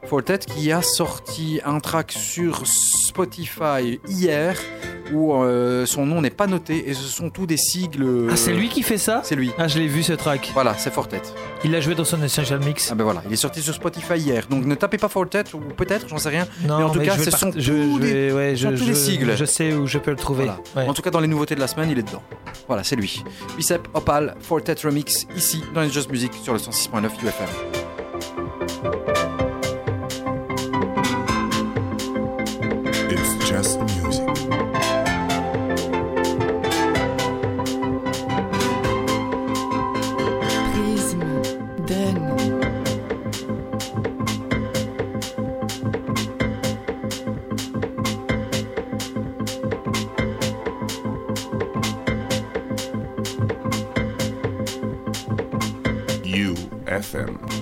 [0.05, 4.57] Fortet qui a sorti un track sur Spotify hier
[5.13, 8.29] où euh, son nom n'est pas noté et ce sont tous des sigles.
[8.31, 9.51] Ah, c'est lui qui fait ça C'est lui.
[9.59, 10.51] Ah, je l'ai vu ce track.
[10.55, 11.23] Voilà, c'est Fortet.
[11.65, 12.89] Il l'a joué dans son Essential Mix.
[12.91, 14.47] Ah ben voilà, il est sorti sur Spotify hier.
[14.49, 16.47] Donc ne tapez pas Fortet ou peut-être, j'en sais rien.
[16.67, 18.71] non, mais en tout cas, ce part- sont je, tous je vais- ouais, ce sont
[18.73, 19.37] je, tous des sigles.
[19.37, 20.45] Je sais où je peux le trouver.
[20.45, 20.61] Voilà.
[20.77, 20.87] Ouais.
[20.89, 22.23] En tout cas, dans les nouveautés de la semaine, il est dedans.
[22.69, 23.23] Voilà, c'est lui.
[23.57, 29.16] Bicep, Opal, Fortet Remix, ici dans les Just Music sur le 106.9 UFM.
[57.07, 57.56] UFM.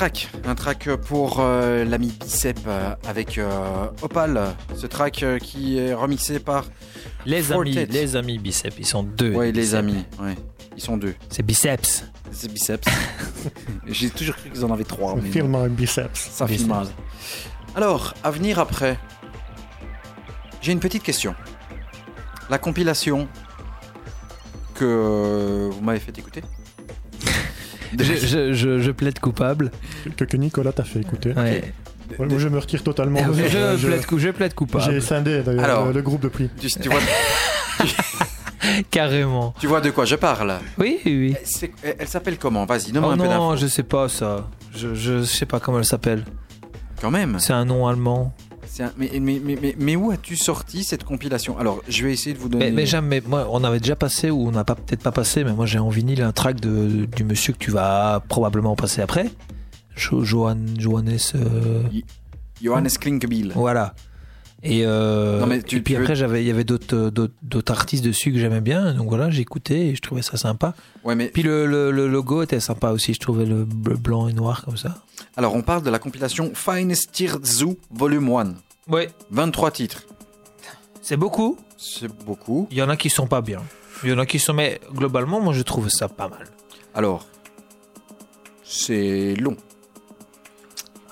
[0.00, 4.40] Track, un track pour euh, l'ami Bicep euh, avec euh, Opal.
[4.74, 6.64] Ce track euh, qui est remixé par.
[7.26, 7.82] Les Fortet.
[7.82, 9.34] amis, les amis biceps, ils sont deux.
[9.34, 10.06] Ouais, les amis.
[10.18, 10.36] Ouais,
[10.74, 11.14] ils sont deux.
[11.28, 12.04] C'est biceps.
[12.32, 12.88] C'est Biceps.
[13.88, 15.16] J'ai toujours cru qu'ils en avaient trois.
[15.16, 16.18] mais Film un biceps.
[16.30, 16.62] Ça Biceps.
[16.62, 16.86] filme mal.
[17.74, 18.96] Alors, à venir après.
[20.62, 21.34] J'ai une petite question.
[22.48, 23.28] La compilation
[24.74, 26.42] que vous m'avez fait écouter.
[27.98, 29.70] Je, je, je, je plaide coupable.
[30.16, 31.32] Que, que Nicolas t'a fait écouter.
[31.32, 31.62] Ouais.
[32.18, 33.20] Ouais, moi, je me retire totalement.
[33.32, 35.00] Je, Je- je- plaide, cou- je plaide J'ai coupable.
[35.02, 35.86] scindé d'ailleurs Alors.
[35.86, 36.50] le, le groupe depuis.
[36.60, 36.98] Tu, tu vois,
[38.90, 39.54] Carrément.
[39.58, 41.34] tu vois de quoi je parle Oui, oui,
[41.82, 42.66] Elle, elle s'appelle comment?
[42.66, 44.48] Vas-y, donne-moi Oh un peu non, je sais pas ça.
[44.74, 46.24] Je, je sais pas comment elle s'appelle.
[47.00, 47.38] Quand même.
[47.38, 48.34] C'est un nom allemand.
[48.80, 51.58] Un- mais, mais, mais, mais, mais où as-tu sorti cette compilation?
[51.58, 52.66] Alors, je vais essayer de vous donner.
[52.66, 53.20] Mais, mais jamais.
[53.26, 55.78] Moi, on avait déjà passé ou on n'a pas peut-être pas passé, mais moi j'ai
[55.78, 59.30] en vinyle un track de, du monsieur que tu vas probablement passer après.
[59.96, 61.18] Jo- Johan, Johannes.
[61.34, 61.82] euh,
[62.62, 62.88] Johannes.
[63.54, 63.94] Voilà.
[64.62, 67.32] Et, euh, Non, mais tu- et puis tu après, il y avait d'autres, euh, d'autres,
[67.42, 68.92] d'autres artistes dessus que j'aimais bien.
[68.92, 70.74] Donc voilà, j'écoutais et je trouvais ça sympa.
[71.02, 73.14] Ouais, mais Puis le, le, le logo était sympa aussi.
[73.14, 74.96] Je trouvais le bleu, blanc et noir comme ça.
[75.36, 78.54] alors, on parle de la compilation Finest Tier Zoo Volume 1.
[78.88, 79.10] Ouais.
[79.30, 80.02] 23 titres.
[81.02, 81.58] C'est beaucoup.
[81.76, 82.68] C'est beaucoup.
[82.70, 83.62] Il y en a qui sont pas bien.
[84.04, 86.46] Il y en a qui sont, mais globalement, moi je trouve ça pas mal.
[86.94, 87.26] Alors,
[88.64, 89.56] c'est long.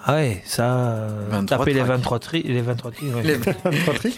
[0.05, 0.65] Ah ouais, ça.
[0.75, 1.91] euh, 23 taper les tracks.
[1.97, 3.23] 23 tri, les 23 tri, ouais.
[3.23, 3.39] Les-
[3.87, 4.17] Patrick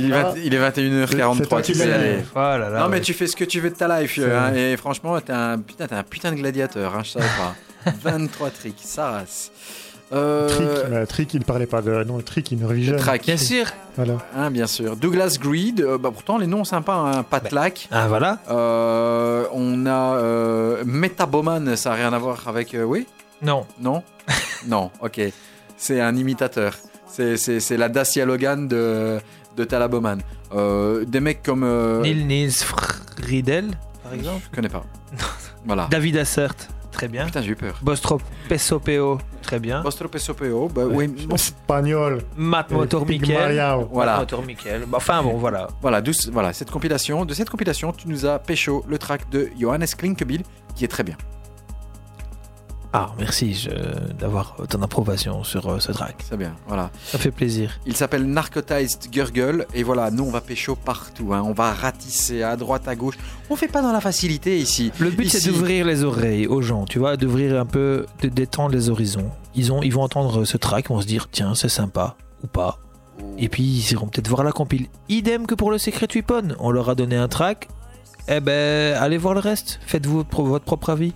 [0.00, 0.22] Il est, Ah.
[0.32, 1.36] 20 il est 21h43.
[1.38, 2.18] C'est toi tu sais, allez.
[2.34, 3.02] Oh là là, non, mais ouais.
[3.02, 4.18] tu fais ce que tu veux de ta life.
[4.18, 6.94] Hein, et franchement, t'es un, putain, t'es un putain de gladiateur.
[6.96, 7.92] Hein, je savais pas.
[8.02, 9.52] 23 tricks, ça race.
[10.14, 12.04] Euh, Trick, mais Trick, il parlait pas de.
[12.04, 13.24] Non, Trick, il ne revit track.
[13.24, 13.66] Bien sûr.
[13.96, 14.18] Voilà.
[14.36, 14.96] Hein, bien sûr.
[14.96, 17.88] Douglas Greed, euh, bah, pourtant les noms sympas, un Patlac.
[17.90, 18.38] Ah voilà.
[18.50, 22.74] Euh, on a euh, Metaboman, ça n'a rien à voir avec.
[22.74, 23.06] euh, oui?
[23.42, 23.66] Non.
[23.80, 24.02] Non?
[24.66, 25.20] Non, ok.
[25.76, 26.74] C'est un imitateur.
[27.06, 29.18] C'est- C'est c'est la Dacia Logan de,
[29.56, 30.20] de Talaboman.
[30.54, 31.64] Euh, des mecs comme.
[31.64, 32.52] euh, Neil Nils
[33.22, 33.70] Friedel,
[34.02, 34.40] par exemple?
[34.50, 34.84] Je connais pas.
[35.66, 35.86] voilà.
[35.90, 36.54] David Assert,
[36.94, 37.26] très bien.
[37.26, 37.78] Putain, j'ai eu peur.
[37.82, 39.82] Bostro Pesopeo, très bien.
[39.82, 42.22] Bostro Pesopeo, bah oui, bon, Espagnol.
[42.36, 43.38] Matt Motor Big Michael.
[43.56, 43.88] Mariao.
[43.92, 44.12] Voilà.
[44.12, 44.84] Matt Motor Michael.
[44.86, 45.68] Bah, Enfin bon, voilà.
[45.82, 49.50] voilà, douce- voilà, cette compilation, de cette compilation, tu nous as pécho le track de
[49.58, 50.42] Johannes Klinkebiel,
[50.74, 51.16] qui est très bien.
[52.96, 53.68] Ah, merci
[54.20, 56.24] d'avoir ton approbation sur euh, ce track.
[56.30, 56.92] C'est bien, voilà.
[57.04, 57.80] Ça fait plaisir.
[57.86, 61.42] Il s'appelle Narcotized Gurgle, et voilà, nous on va pécho partout, hein.
[61.44, 63.16] on va ratisser à droite, à gauche.
[63.50, 64.92] On fait pas dans la facilité ici.
[65.00, 68.72] Le but c'est d'ouvrir les oreilles aux gens, tu vois, d'ouvrir un peu, de d'étendre
[68.72, 69.28] les horizons.
[69.56, 72.46] Ils, ont, ils vont entendre ce track, ils vont se dire tiens c'est sympa ou
[72.46, 72.78] pas.
[73.38, 74.86] Et puis ils iront peut-être voir la compile.
[75.08, 77.66] Idem que pour le Secret Weapon, on leur a donné un track.
[78.28, 81.12] Eh ben allez voir le reste, faites-vous votre, votre propre avis.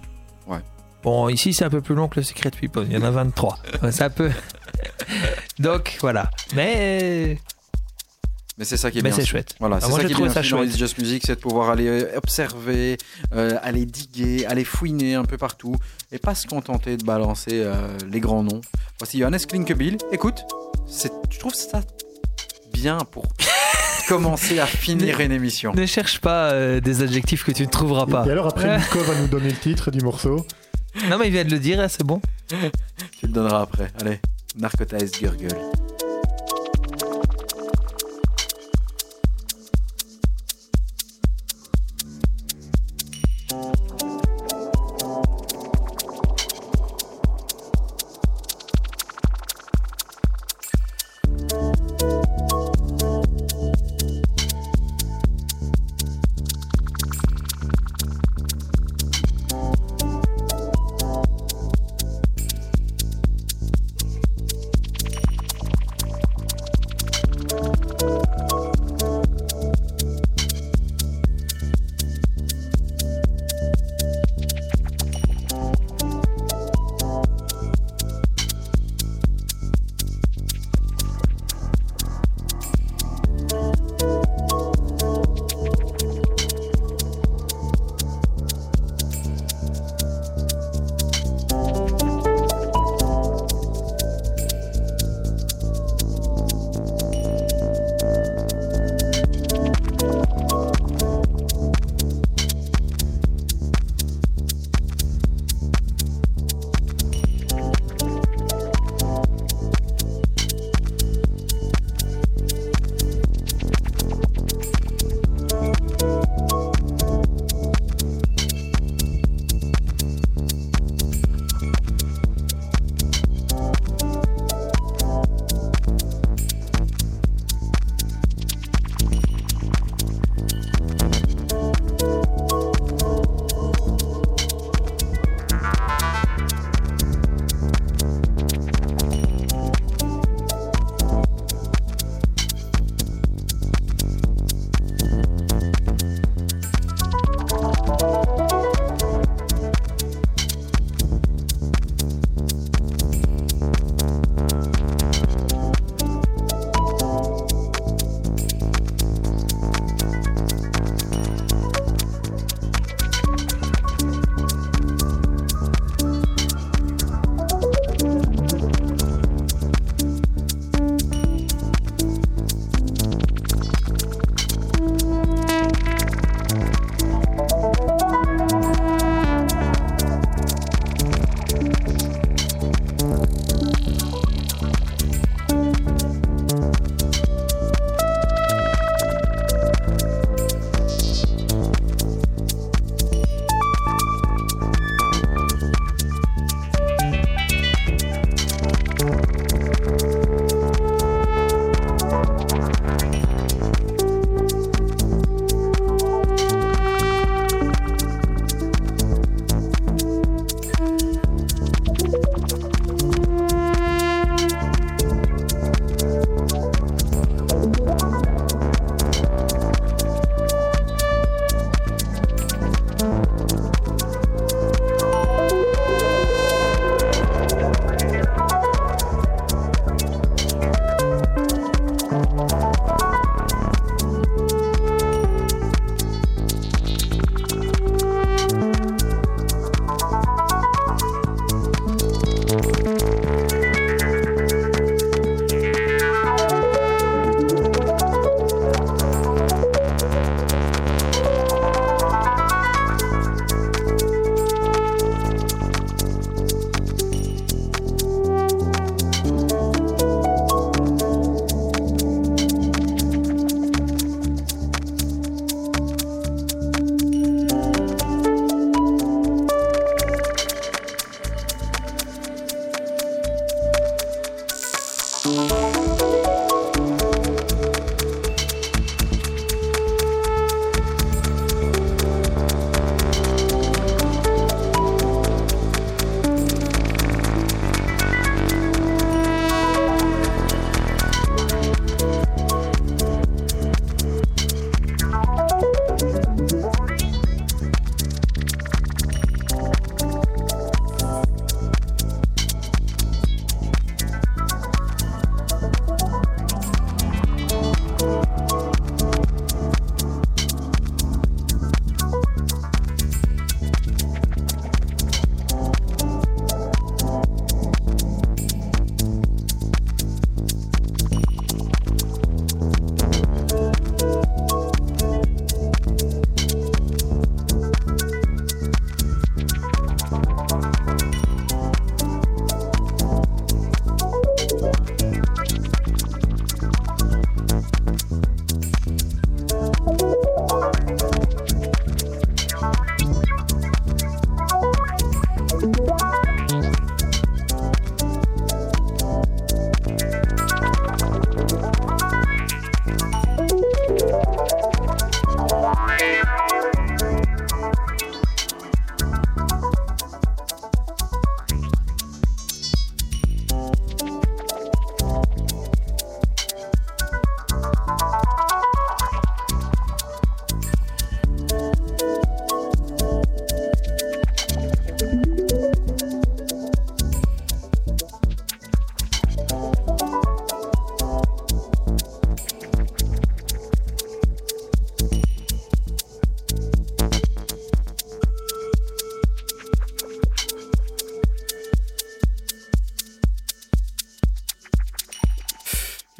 [0.48, 0.58] Ouais.
[1.02, 3.10] Bon ici c'est un peu plus long que le Secret Weapon, il y en a
[3.10, 3.58] 23.
[3.82, 4.30] Ouais, c'est un peu.
[5.58, 6.30] Donc voilà.
[6.54, 7.38] Mais
[8.58, 9.18] Mais c'est ça qui est Mais bien.
[9.18, 9.54] c'est chouette.
[9.60, 10.62] Voilà, Ah, c'est moi, ça qui est bien ça dans.
[10.62, 12.98] It's Just Music, c'est de pouvoir aller euh, observer,
[13.34, 15.76] euh, aller diguer, aller fouiner un peu partout
[16.12, 18.60] et pas se contenter de balancer euh, les grands noms.
[18.98, 19.98] Voici Johannes Klinkebiel.
[20.12, 20.44] Écoute,
[20.88, 21.80] c'est, tu trouves ça
[22.72, 23.24] bien pour
[24.08, 25.72] commencer à finir une émission?
[25.74, 28.24] ne cherche pas euh, des adjectifs que tu ne trouveras pas.
[28.26, 30.44] Et alors après, Nico va nous donner le titre du morceau.
[31.08, 32.20] Non mais il vient de le dire, hein, c'est bon.
[33.20, 33.90] Tu le donneras après.
[34.00, 34.20] Allez,
[34.56, 35.48] Narcotized Gurgle.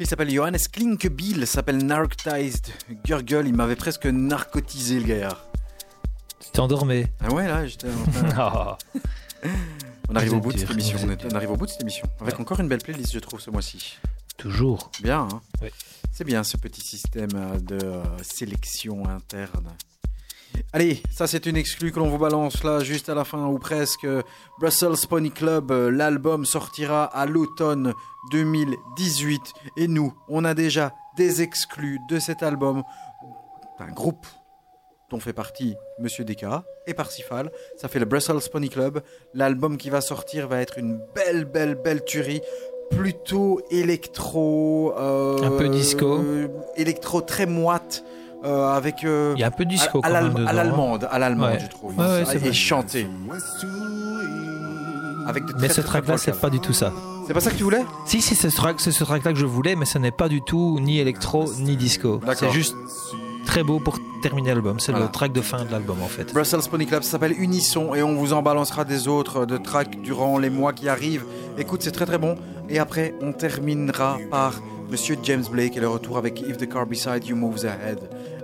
[0.09, 2.67] S'appelle Johannes Klinkbill, s'appelle Narcotized
[3.05, 3.47] Gurgle.
[3.47, 5.45] Il m'avait presque narcotisé le gaillard.
[6.39, 7.11] Tu t'endormais.
[7.19, 7.87] Ah ouais, là, j'étais.
[10.11, 10.97] On arrive au bout de cette émission.
[11.03, 12.07] On, êtes est- on arrive au bout de cette émission.
[12.19, 12.41] Avec Ouais.
[12.41, 13.97] encore une belle playlist, je trouve, ce mois-ci.
[14.37, 14.89] Toujours.
[15.03, 15.69] Bien, hein Oui.
[16.11, 17.29] C'est bien ce petit système
[17.61, 19.67] de euh, sélection interne.
[20.71, 23.57] Allez, ça c'est une exclue que l'on vous balance là juste à la fin ou
[23.57, 24.05] presque.
[24.59, 27.93] Brussels Pony Club, euh, l'album sortira à l'automne
[28.31, 29.41] 2018
[29.77, 32.83] et nous, on a déjà des exclus de cet album
[33.79, 34.27] d'un groupe
[35.09, 37.51] dont fait partie Monsieur Deka et Parsifal.
[37.77, 39.01] Ça fait le Brussels Pony Club.
[39.33, 42.41] L'album qui va sortir va être une belle, belle, belle tuerie.
[42.91, 44.93] Plutôt électro.
[44.97, 46.19] euh, Un peu disco.
[46.19, 48.03] euh, électro très moite.
[48.45, 49.03] Euh, avec.
[49.03, 50.53] euh, Il y a un peu de disco à, l'allemande, hein.
[50.53, 51.59] l'allemande, à l'allemande, Ouais.
[51.61, 51.97] je trouve.
[51.97, 53.07] Ouais, ouais, et chanté.
[55.27, 56.91] Avec de Mais très, ce très track-là, c'est pas du tout ça.
[57.27, 57.83] C'est pas ça que tu voulais?
[58.05, 60.27] Si, si, c'est ce track- c'est ce track-là que je voulais, mais ce n'est pas
[60.29, 62.19] du tout ni électro ni disco.
[62.35, 62.75] C'est juste
[63.45, 64.79] très beau pour terminer l'album.
[64.79, 65.05] C'est Voilà.
[65.05, 66.33] le track de fin de l'album en fait.
[66.33, 70.01] Brussels Pony Club, ça s'appelle Unisson et on vous en balancera des autres de tracks
[70.01, 71.25] durant les mois qui arrivent.
[71.57, 72.35] Écoute, c'est très très bon.
[72.67, 74.53] Et après, on terminera par
[74.89, 77.99] Monsieur James Blake et le retour avec If the Car Beside You Moves Ahead.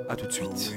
[0.08, 0.72] À tout de suite.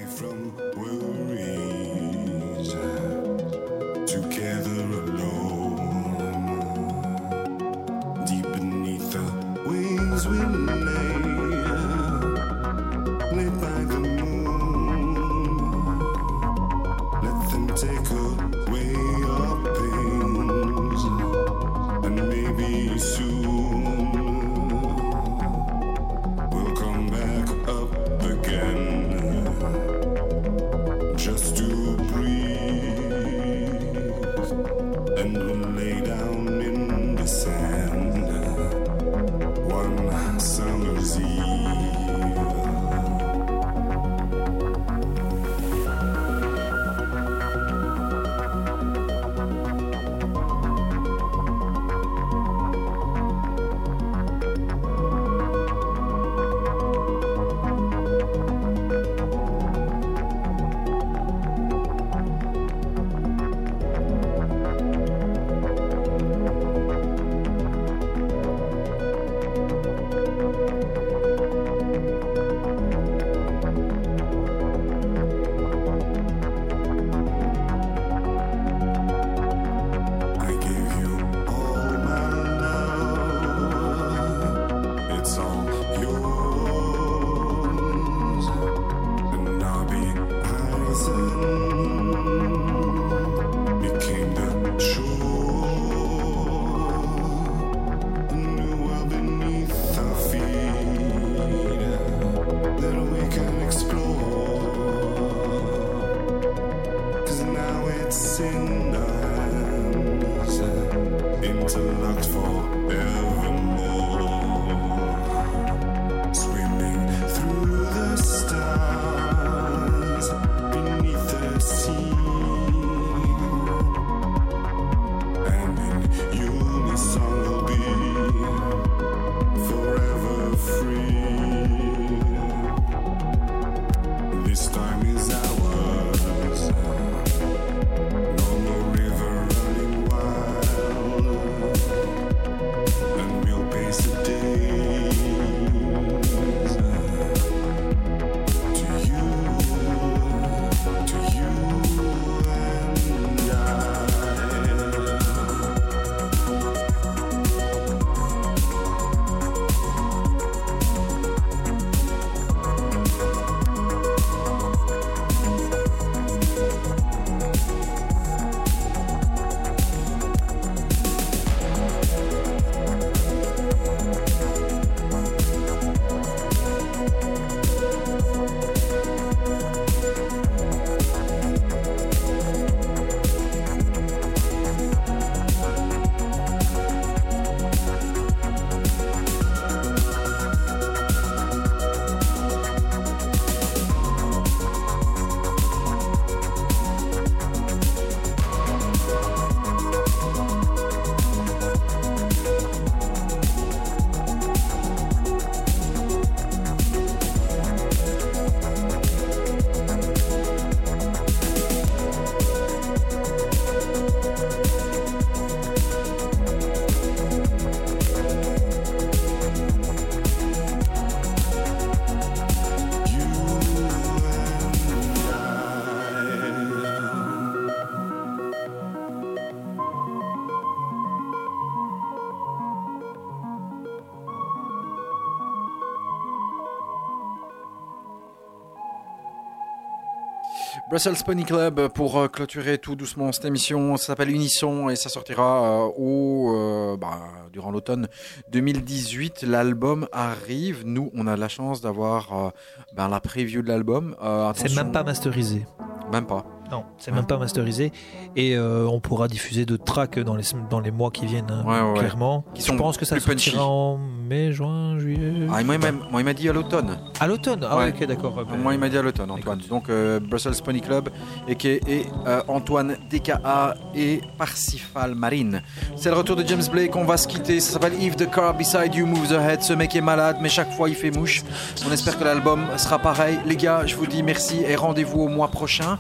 [240.91, 243.99] Brussels Pony Club pour euh, clôturer tout doucement cette émission.
[243.99, 247.19] Ça s'appelle Unisson et ça sortira euh, au, euh, bah,
[247.53, 248.09] durant l'automne
[248.53, 249.43] 2018.
[249.43, 250.85] L'album arrive.
[250.87, 252.51] Nous, on a la chance d'avoir euh,
[252.95, 254.17] ben, la preview de l'album.
[254.23, 255.67] Euh, C'est même pas masterisé.
[256.11, 256.47] Même pas.
[256.71, 257.93] Non, c'est même pas masterisé.
[258.37, 261.65] Et euh, on pourra diffuser d'autres tracks dans les, dans les mois qui viennent, hein,
[261.67, 261.99] Ouais, ouais, ouais.
[261.99, 262.45] clairement.
[262.55, 265.47] Qui Je pense que ça sortira en mai, juin, juillet.
[265.53, 266.99] Ah, moi, il m'a- moi, il m'a dit à l'automne.
[267.21, 267.67] À l'automne?
[267.69, 268.45] Ah, ok, d'accord.
[268.49, 269.61] ben, Moi, il m'a dit à l'automne, Antoine.
[269.69, 271.09] Donc, euh, Brussels Pony Club,
[271.49, 271.81] et qui
[272.27, 275.63] euh, Antoine DKA et Parsifal Marine.
[275.97, 276.95] C'est le retour de James Blake.
[276.97, 277.61] On va se quitter.
[277.61, 279.63] Ça s'appelle If the Car Beside You Moves Ahead.
[279.63, 281.43] Ce mec est malade, mais chaque fois il fait mouche.
[281.89, 283.39] On espère que l'album sera pareil.
[283.47, 285.99] Les gars, je vous dis merci et rendez-vous au mois prochain,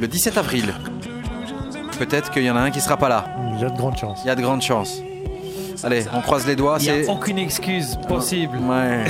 [0.00, 0.74] le 17 avril.
[1.98, 3.24] Peut-être qu'il y en a un qui sera pas là.
[3.54, 4.20] Il y a de grandes chances.
[4.24, 5.02] Il y a de grandes chances.
[5.84, 6.78] Allez, on croise les doigts.
[6.80, 8.56] Il n'y a aucune excuse possible.
[8.58, 9.04] Ouais.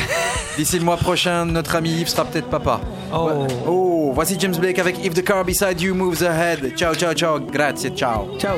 [0.57, 2.81] D'ici le mois prochain, notre ami Yves sera peut-être papa.
[3.13, 3.47] Oh.
[3.67, 6.75] Oh, voici James Blake avec If the Car Beside You Moves Ahead.
[6.77, 7.41] Ciao, ciao, ciao.
[7.41, 8.39] Grazie, ciao.
[8.39, 8.57] Ciao.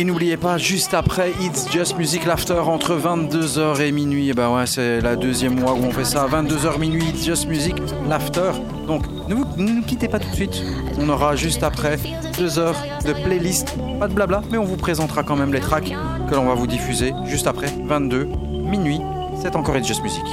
[0.00, 4.30] Et n'oubliez pas, juste après It's Just Music Laughter entre 22h et minuit.
[4.30, 6.26] Et bah ouais, c'est la deuxième mois où on fait ça.
[6.26, 7.74] 22h minuit, It's Just Music
[8.08, 8.52] Laughter.
[8.86, 10.62] Donc ne vous quittez pas tout de suite.
[10.98, 11.98] On aura juste après
[12.38, 13.76] deux heures de playlist.
[13.98, 15.92] Pas de blabla, mais on vous présentera quand même les tracks
[16.30, 18.26] que l'on va vous diffuser juste après 22
[18.64, 19.02] minuit.
[19.42, 20.24] C'est encore It's Just Music.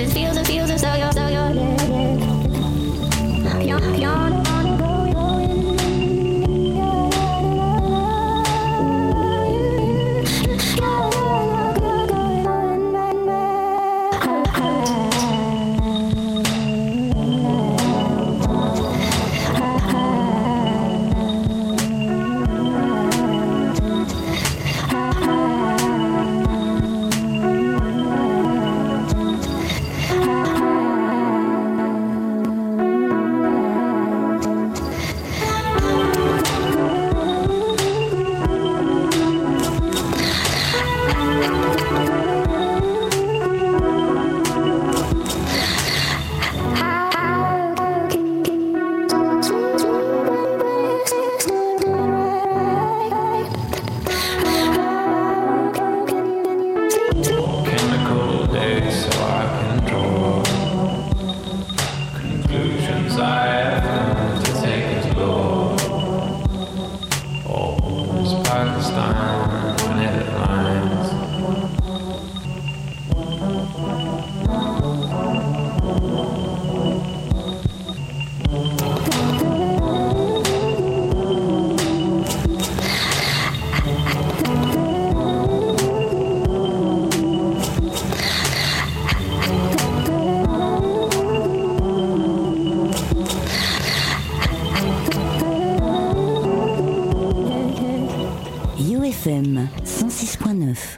[0.00, 0.47] it feels